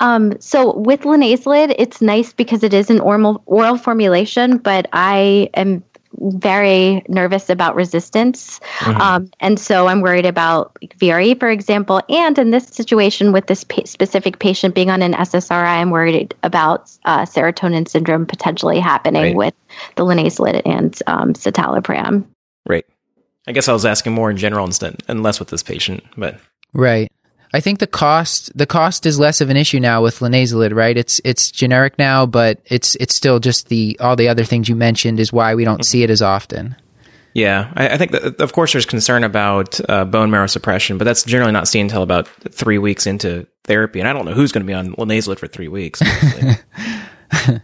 [0.01, 5.51] Um, so with linezolid, it's nice because it is an oral oral formulation, but I
[5.55, 5.85] am
[6.21, 12.01] very nervous about resistance, um, and so I'm worried about like, VRE, for example.
[12.09, 16.35] And in this situation, with this pa- specific patient being on an SSRI, I'm worried
[16.43, 19.37] about uh, serotonin syndrome potentially happening Right.
[19.37, 19.55] with
[19.97, 22.25] the linezolid and um, citalopram.
[22.67, 22.87] Right.
[23.47, 26.39] I guess I was asking more in general instead and less with this patient, but
[26.73, 27.11] Right.
[27.53, 30.97] I think the cost the cost is less of an issue now with linezolid, right?
[30.97, 34.77] It's it's generic now, but it's it's still just the all the other things you
[34.77, 36.77] mentioned is why we don't see it as often.
[37.35, 41.05] yeah, I, I think that of course there's concern about uh, bone marrow suppression, but
[41.05, 44.53] that's generally not seen until about three weeks into therapy, and I don't know who's
[44.53, 46.03] going to be on linezolid for three weeks.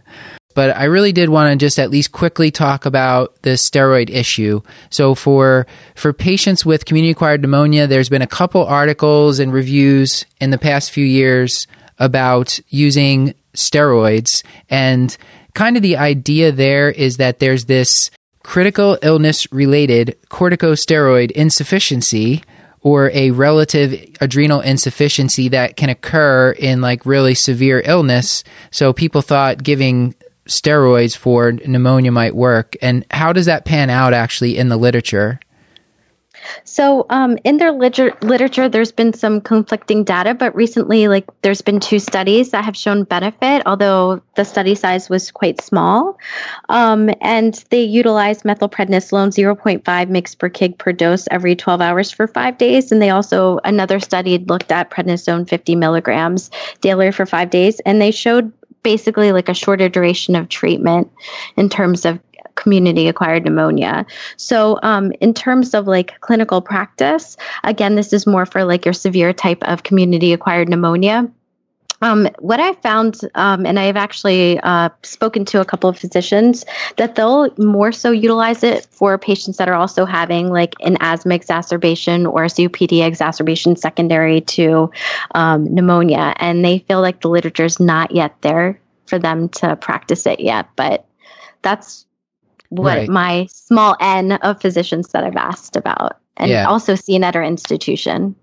[0.53, 4.61] But I really did want to just at least quickly talk about the steroid issue.
[4.89, 10.25] So for for patients with community acquired pneumonia, there's been a couple articles and reviews
[10.39, 11.67] in the past few years
[11.99, 15.15] about using steroids and
[15.53, 18.09] kind of the idea there is that there's this
[18.43, 22.43] critical illness related corticosteroid insufficiency
[22.81, 28.43] or a relative adrenal insufficiency that can occur in like really severe illness.
[28.71, 30.13] So people thought giving
[30.47, 32.75] steroids for pneumonia might work.
[32.81, 35.39] And how does that pan out actually in the literature?
[36.63, 41.61] So, um, in their liter- literature, there's been some conflicting data, but recently, like, there's
[41.61, 46.17] been two studies that have shown benefit, although the study size was quite small.
[46.69, 52.27] Um, and they utilized methylprednisolone 0.5 mg per kg per dose every 12 hours for
[52.27, 52.91] five days.
[52.91, 56.49] And they also, another study looked at prednisone 50 milligrams
[56.81, 58.51] daily for five days, and they showed
[58.83, 61.11] basically like a shorter duration of treatment
[61.57, 62.19] in terms of
[62.55, 64.05] community acquired pneumonia.
[64.37, 68.93] So, um, in terms of like clinical practice, again, this is more for like your
[68.93, 71.29] severe type of community acquired pneumonia.
[72.03, 76.65] Um, what I found, um, and I've actually uh, spoken to a couple of physicians,
[76.97, 81.33] that they'll more so utilize it for patients that are also having like an asthma
[81.33, 84.91] exacerbation or a COPD exacerbation secondary to
[85.33, 86.33] um, pneumonia.
[86.37, 90.41] And they feel like the literature is not yet there for them to practice it
[90.41, 90.67] yet.
[90.75, 91.05] But
[91.61, 92.05] that's
[92.69, 93.09] what Right.
[93.09, 96.67] my small N of physicians that I've asked about and Yeah.
[96.67, 98.35] also seen at our institution.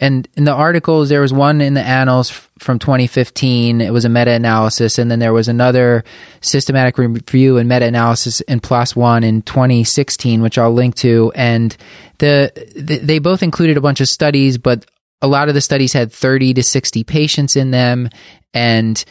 [0.00, 3.80] And in the articles, there was one in the Annals from 2015.
[3.80, 4.98] It was a meta analysis.
[4.98, 6.04] And then there was another
[6.40, 11.32] systematic review and meta analysis in PLOS One in 2016, which I'll link to.
[11.34, 11.76] And
[12.18, 14.86] the they both included a bunch of studies, but
[15.20, 18.08] a lot of the studies had 30 to 60 patients in them.
[18.54, 19.04] And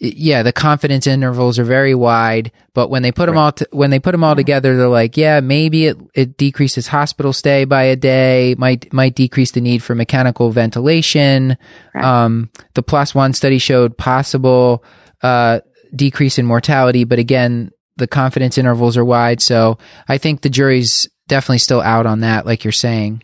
[0.00, 3.90] yeah, the confidence intervals are very wide, but when they put them all t- when
[3.90, 7.84] they put them all together, they're like, yeah, maybe it it decreases hospital stay by
[7.84, 11.56] a day, might might decrease the need for mechanical ventilation.
[11.94, 12.04] Right.
[12.04, 14.84] Um, the PLOS One study showed possible
[15.22, 15.60] uh,
[15.94, 19.78] decrease in mortality, but again, the confidence intervals are wide, so
[20.08, 23.22] I think the jury's definitely still out on that, like you're saying.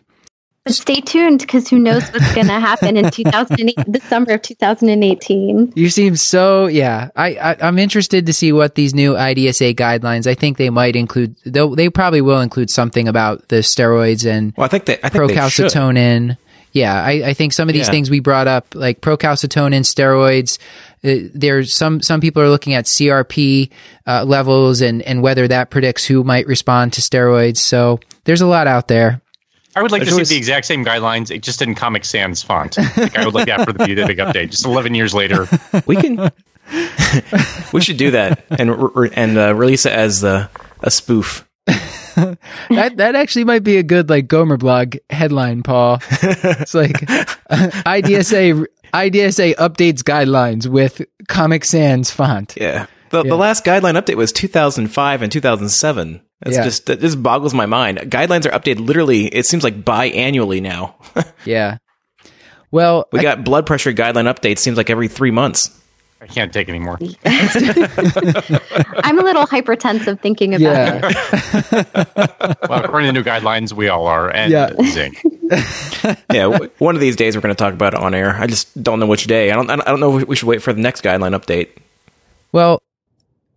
[0.63, 4.43] But stay tuned because who knows what's going to happen in 2008, the summer of
[4.43, 5.73] 2018.
[5.75, 7.09] You seem so yeah.
[7.15, 10.27] I, I I'm interested to see what these new IDSA guidelines.
[10.27, 11.35] I think they might include.
[11.45, 15.09] They'll, they probably will include something about the steroids and well, I think they, I
[15.09, 15.65] think they should.
[15.67, 16.37] procalcitonin.
[16.73, 17.91] Yeah, I, I think some of these Yeah.
[17.91, 20.57] things we brought up, like procalcitonin, steroids.
[21.03, 23.71] Uh, there's some some people are looking at CRP
[24.05, 27.57] uh, levels and and whether that predicts who might respond to steroids.
[27.57, 29.20] So there's a lot out there.
[29.75, 32.03] I would like to There's see always- the exact same guidelines, it just in Comic
[32.05, 32.77] Sans font.
[32.77, 34.51] Like I would like that for the big update.
[34.51, 35.47] Just 11 years later.
[35.85, 36.31] We can.
[37.73, 40.49] we should do that and re- and uh, release it as the
[40.81, 41.47] a spoof.
[41.67, 45.99] that that actually might be a good like GomerBlog headline, Paul.
[46.11, 52.55] It's like IDSA IDSA updates guidelines with Comic Sans font.
[52.59, 52.87] Yeah.
[53.09, 53.29] The, Yeah.
[53.29, 56.21] the last guideline update was 2005 and 2007.
[56.41, 56.63] That's Yeah.
[56.63, 57.99] just that just boggles my mind.
[57.99, 59.25] Guidelines are updated literally.
[59.27, 60.95] It seems like biannually now.
[61.45, 61.77] Yeah.
[62.71, 64.59] Well, we I- got blood pressure guideline updates.
[64.59, 65.69] Seems like every three months.
[66.21, 66.99] I can't take anymore.
[67.25, 71.01] I'm a little hypertensive thinking about Yeah.
[71.03, 72.61] it.
[72.69, 74.29] Well, according to new guidelines, we all are.
[74.33, 74.69] And Yeah.
[74.85, 75.21] zinc.
[76.31, 78.35] yeah, w- one of these days we're going to talk about it on air.
[78.39, 79.51] I just don't know which day.
[79.51, 79.69] I don't.
[79.69, 81.69] I don't- I don't know if we should wait for the next guideline update.
[82.51, 82.81] Well,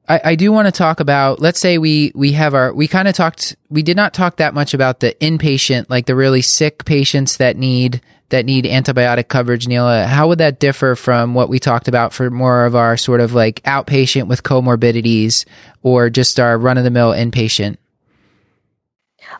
[0.09, 1.41] I, I do want to talk about.
[1.41, 2.73] Let's say we we have our.
[2.75, 3.57] We kind of talked.
[3.71, 7.57] We did not talk that much about the inpatient, like the really sick patients that
[7.57, 9.67] need that need antibiotic coverage.
[9.67, 13.21] Neela, how would that differ from what we talked about for more of our sort
[13.21, 15.47] of like outpatient with comorbidities,
[15.83, 17.77] or just our run of the mill inpatient?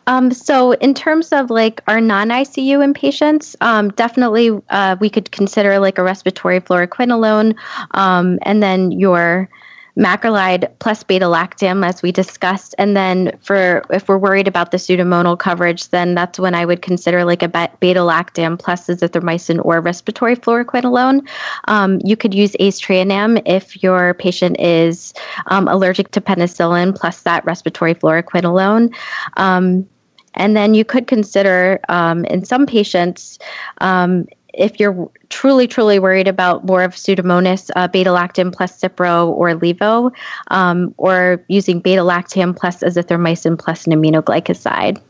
[0.07, 5.31] Um, so, in terms of like our non ICU inpatients, um, definitely uh, we could
[5.31, 7.55] consider like a respiratory fluoroquinolone,
[7.91, 9.51] um, and then your
[9.99, 12.75] macrolide plus beta lactam, as we discussed.
[12.79, 16.83] And then for if we're worried about the pseudomonal coverage, then that's when I would
[16.83, 21.27] consider like a beta lactam plus azithromycin or respiratory fluoroquinolone.
[21.69, 25.15] Um, you could use aztreonam if your patient is
[25.47, 28.95] um, allergic to penicillin plus that respiratory fluoroquinolone.
[29.37, 29.89] Um,
[30.35, 33.39] and then you could consider um, in some patients,
[33.79, 34.27] um,
[34.57, 39.51] if you're truly, truly worried about more of Pseudomonas, uh, beta lactam plus Cipro or
[39.51, 40.13] Levo,
[40.49, 45.01] um, or using beta lactam plus azithromycin plus an aminoglycoside.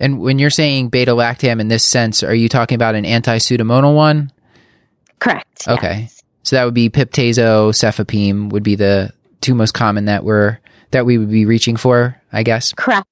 [0.00, 3.38] And when you're saying beta lactam in this sense, are you talking about an anti
[3.38, 4.32] pseudomonal one?
[5.20, 5.68] Correct.
[5.68, 6.00] Okay.
[6.00, 6.22] yes.
[6.42, 10.58] So that would be piptazo, cefepime would be the two most common that we're
[10.90, 12.72] that we would be reaching for, I guess.
[12.72, 13.06] Correct.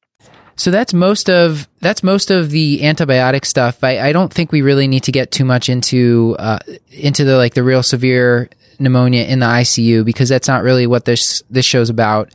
[0.60, 3.82] So that's most of that's most of the antibiotic stuff.
[3.82, 6.58] I, I don't think we really need to get too much into uh,
[6.90, 11.06] into the like the real severe pneumonia in the ICU because that's not really what
[11.06, 12.34] this this show's about.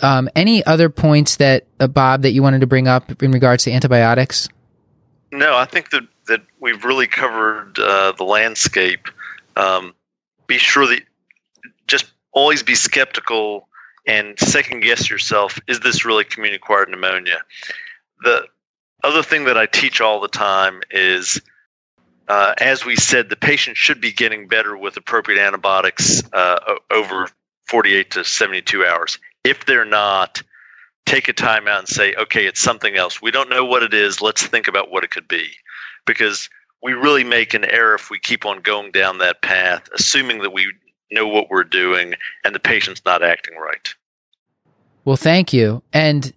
[0.00, 3.64] Um, any other points that uh, Bob that you wanted to bring up in regards
[3.64, 4.48] to antibiotics?
[5.32, 9.08] No, I think that, that we've really covered uh, the landscape.
[9.56, 9.96] Um,
[10.46, 11.02] be sure that
[11.88, 13.67] just always be skeptical
[14.08, 17.38] and second guess yourself is this really community acquired pneumonia?
[18.24, 18.46] The
[19.04, 21.40] other thing that I teach all the time is,
[22.26, 26.58] uh, as we said, the patient should be getting better with appropriate antibiotics uh,
[26.90, 27.28] over
[27.66, 29.18] 48 to 72 hours.
[29.44, 30.42] If they're not,
[31.06, 33.22] take a time out and say, okay, it's something else.
[33.22, 34.22] We don't know what it is.
[34.22, 35.50] Let's think about what it could be.
[36.06, 36.48] Because
[36.82, 40.52] we really make an error if we keep on going down that path, assuming that
[40.52, 40.72] we
[41.10, 43.94] know what we're doing and the patient's not acting right.
[45.08, 45.82] Well, thank you.
[45.90, 46.30] And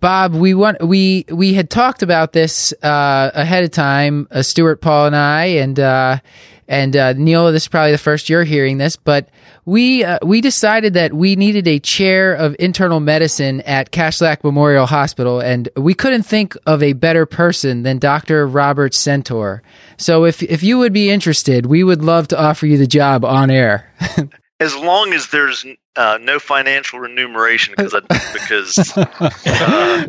[0.00, 4.26] Bob, we want we we had talked about this uh, ahead of time.
[4.28, 6.18] Uh, Stuart, Paul, and I, and uh,
[6.66, 7.52] and uh, Neil.
[7.52, 9.28] This is probably the first you're hearing this, but
[9.66, 14.86] we uh, we decided that we needed a chair of internal medicine at Kashlak Memorial
[14.86, 18.48] Hospital, and we couldn't think of a better person than Dr.
[18.48, 19.60] Robert Centor.
[19.96, 23.24] So, if if you would be interested, we would love to offer you the job
[23.24, 23.94] on air.
[24.62, 25.64] As long as there's
[25.96, 28.00] uh, no financial remuneration, because I,
[28.32, 30.06] because uh,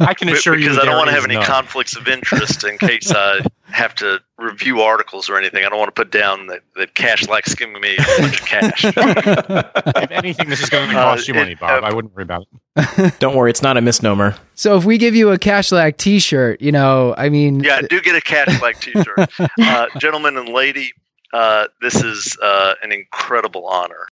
[0.00, 1.44] I can assure you because I don't want to have any none.
[1.44, 5.64] conflicts of interest in case I have to review articles or anything.
[5.64, 8.84] I don't want to put down that, that Kashlak skimming me a bunch of cash.
[10.04, 11.84] if anything, this is going to Uh, cost you money, it- Bob.
[11.84, 13.14] uh, I wouldn't worry about it.
[13.20, 14.34] Don't worry, it's not a misnomer.
[14.54, 18.16] so, if we give you a Kashlak T-shirt, you know, I mean, yeah, do get
[18.16, 20.92] a Kashlak t-shirt, uh, gentlemen and lady.
[21.32, 24.08] Uh, this is uh, an incredible honor.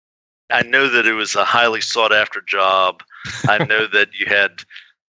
[0.50, 3.02] I know that it was a highly sought after job.
[3.48, 4.64] I know that you had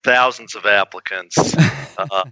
[0.04, 1.38] thousands of applicants,
[1.98, 2.24] uh,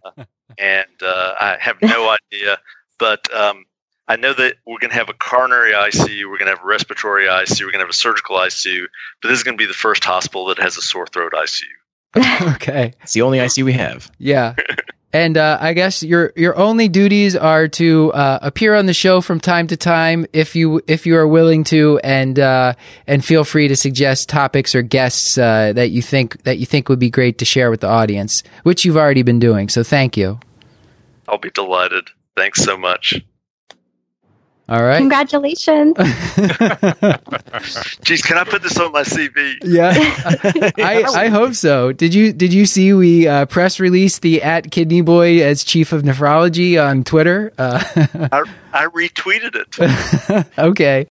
[0.58, 2.58] and uh, I have no idea.
[2.98, 3.64] But um,
[4.08, 6.66] I know that we're going to have a coronary ICU, we're going to have a
[6.66, 8.84] respiratory ICU, we're going to have a surgical ICU.
[9.20, 12.54] But this is going to be the first hospital that has a sore throat ICU.
[12.56, 12.92] okay.
[13.02, 14.10] It's the only ICU we have.
[14.18, 14.54] Yeah.
[15.12, 19.20] And uh, I guess your your only duties are to uh, appear on the show
[19.20, 22.74] from time to time if you if you are willing to, and uh,
[23.06, 26.88] and feel free to suggest topics or guests uh, that you think that you think
[26.88, 29.68] would be great to share with the audience, which you've already been doing.
[29.68, 30.40] So thank you.
[31.28, 32.08] I'll be delighted.
[32.34, 33.20] Thanks so much.
[34.72, 34.96] All right.
[34.96, 35.94] Congratulations.
[38.04, 39.58] Geez, can I put this on my CV?
[39.62, 39.92] Yeah,
[40.78, 41.92] I, I hope so.
[41.92, 45.92] Did you did you see we uh, press released the at Kidney Boy as chief
[45.92, 47.52] of nephrology on Twitter?
[47.58, 47.84] Uh,
[48.32, 50.48] I, I retweeted it.
[50.58, 51.06] okay,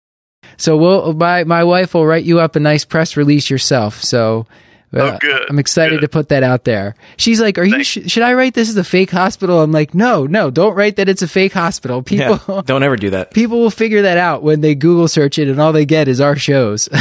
[0.57, 4.03] so we'll my my wife will write you up a nice press release yourself.
[4.03, 4.45] So.
[4.93, 6.01] Oh, good, I'm excited good.
[6.01, 6.95] to put that out there.
[7.17, 7.83] She's like, "Are you?
[7.83, 10.95] Sh- should I write this as a fake hospital?" I'm like, "No, no, don't write
[10.95, 12.01] that it's a fake hospital.
[12.01, 13.31] People, Yeah, don't ever do that.
[13.31, 16.21] people will figure that out when they Google search it, and all they get is
[16.21, 16.87] our shows.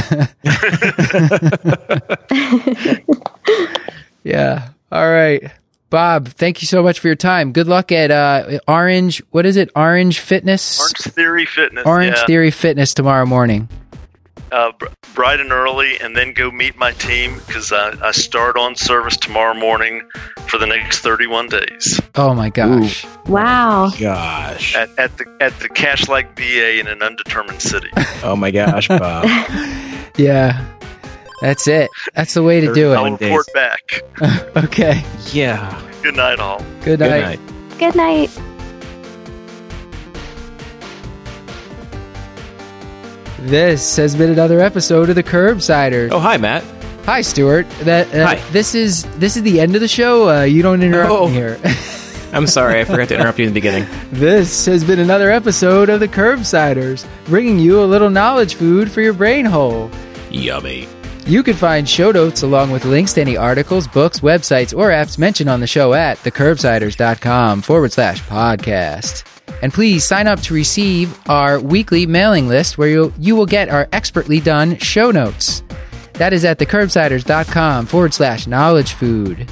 [4.24, 4.68] yeah.
[4.92, 5.50] All right.
[5.88, 7.52] Bob, thank you so much for your time.
[7.52, 9.22] Good luck at uh, Orange.
[9.30, 9.70] What is it?
[9.76, 10.80] Orange Fitness.
[10.80, 11.86] Orange Theory Fitness.
[11.86, 12.26] Orange yeah.
[12.26, 13.68] Theory Fitness tomorrow morning.
[14.52, 14.70] Uh,
[15.14, 19.16] bright and early, and then go meet my team because I, I start on service
[19.16, 20.08] tomorrow morning
[20.48, 23.04] for the next 31 days Oh my gosh.
[23.26, 23.90] Wow.
[23.98, 24.76] Gosh.
[24.76, 27.90] at, at the at the Kashlak VA in an undetermined city.
[28.22, 29.26] Oh my gosh, Bob.
[30.16, 30.64] Yeah.
[31.42, 31.90] That's it.
[32.14, 32.96] That's the way to do it.
[32.96, 33.18] I'll it.
[33.20, 33.28] days.
[33.28, 34.02] report back.
[34.64, 35.04] Okay.
[35.32, 35.82] yeah.
[36.02, 36.60] Good night, all.
[36.82, 37.38] Good Good night.
[37.40, 37.78] night.
[37.78, 38.55] Good night.
[43.46, 46.10] This has been another episode of the Curbsiders.
[46.10, 46.64] Oh, hi, Matt.
[47.04, 47.68] Hi, Stuart.
[47.82, 48.34] That uh, Hi.
[48.50, 50.28] this is this is the end of the show.
[50.28, 51.28] Uh, you don't interrupt Oh.
[51.28, 51.58] me here.
[52.32, 53.88] I'm sorry, I forgot to interrupt you in the beginning.
[54.10, 59.00] this has been another episode of the Curbsiders, bringing you a little knowledge food for
[59.00, 59.90] your brain hole.
[60.30, 60.88] Yummy.
[61.24, 65.18] You can find show notes along with links to any articles, books, websites, or apps
[65.18, 69.24] mentioned on the show at thecurbsiders.com forward slash podcast.
[69.62, 73.68] And please sign up to receive our weekly mailing list where you'll, you will get
[73.68, 75.62] our expertly done show notes.
[76.14, 79.50] That is at thecurbsiders.com forward slash knowledge food.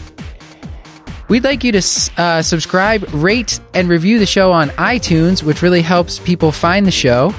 [1.28, 5.82] We'd like you to uh, subscribe, rate, and review the show on iTunes, which really
[5.82, 7.34] helps people find the show.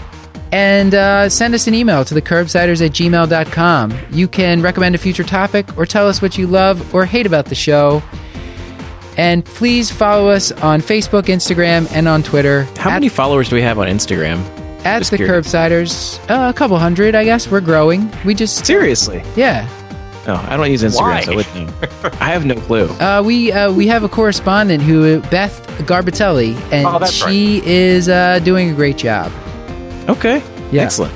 [0.51, 3.97] And uh, send us an email to thecurbsiders at gmail.com.
[4.11, 7.45] You can recommend a future topic or tell us what you love or hate about
[7.45, 8.01] the show.
[9.17, 12.63] And please follow us on Facebook, Instagram, and on Twitter.
[12.77, 14.43] How at, many followers do we have on Instagram?
[14.85, 15.47] at just the curious.
[15.47, 16.19] Curbsiders?
[16.29, 17.47] Uh, a couple hundred, I guess.
[17.49, 18.11] We're growing.
[18.23, 19.23] We just, Seriously.
[19.35, 19.67] yeah.
[20.27, 21.21] No, I don't use Instagram, Why?
[21.21, 22.21] so I wouldn't.
[22.21, 22.87] I have no clue.
[22.99, 28.09] Uh, we uh, we have a correspondent who Beth Garbitelli, and Oh, that's she is
[28.09, 29.31] uh, doing a great job.
[30.09, 30.41] Okay.
[30.71, 30.81] Yeah.
[30.81, 31.13] Excellent.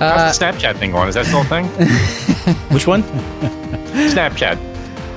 [0.00, 1.08] Uh, How's the Snapchat thing going?
[1.08, 1.64] Is that still a thing?
[2.72, 3.02] Which one?
[3.02, 4.56] Snapchat.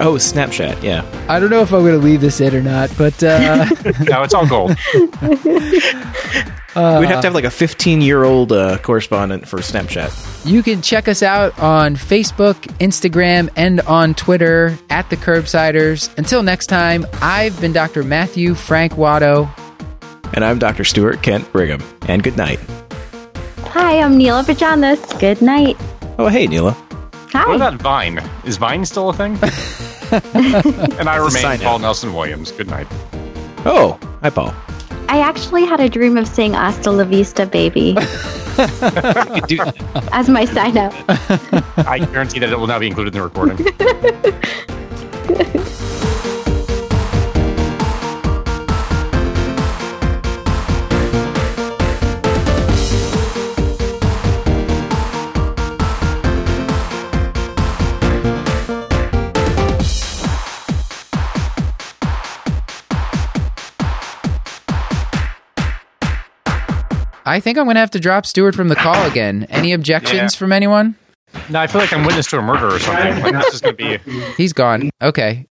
[0.02, 0.82] Oh, Snapchat.
[0.82, 1.06] Yeah.
[1.30, 3.66] I don't know if I'm going to leave this in or not, but uh,
[4.02, 4.76] No, it's all gold.
[6.74, 10.46] We'd have to have like a 15 year old uh, correspondent for Snapchat.
[10.50, 16.18] you can check us out on Facebook, Instagram, and on Twitter at the Curbsiders.
[16.18, 18.04] Until next time, I've been Dr.
[18.04, 19.50] Matthew Frank Watto.
[20.34, 20.86] And I'm Dr.
[20.86, 21.84] Stuart Kent Brigham.
[22.08, 22.60] And good night.
[23.66, 25.20] Hi, I'm Neela Bhajandas.
[25.20, 25.76] Good night.
[26.18, 26.72] Oh, hey, Neela.
[27.34, 27.48] Hi.
[27.48, 28.22] What about Vine?
[28.46, 29.38] Is Vine still a thing?
[30.12, 31.82] and I remain Paul out.
[31.82, 32.52] Nelson Williams.
[32.52, 32.88] Good night.
[33.66, 34.54] Oh, hi, Paul.
[35.10, 37.94] I actually had a dream of saying Hasta la vista, baby,
[39.48, 39.60] do-
[40.14, 40.94] as my sign up.
[41.88, 43.58] I guarantee that it will now be included in the recording.
[67.32, 69.48] I think I'm going to have to drop Stuart from the call again.
[69.50, 70.38] Any objections Yeah.
[70.40, 70.96] from anyone?
[71.50, 73.24] No, I feel like I'm witness to a murder or something.
[73.24, 74.12] Like this is going to be.
[74.36, 74.90] He's gone.
[75.02, 75.46] Okay.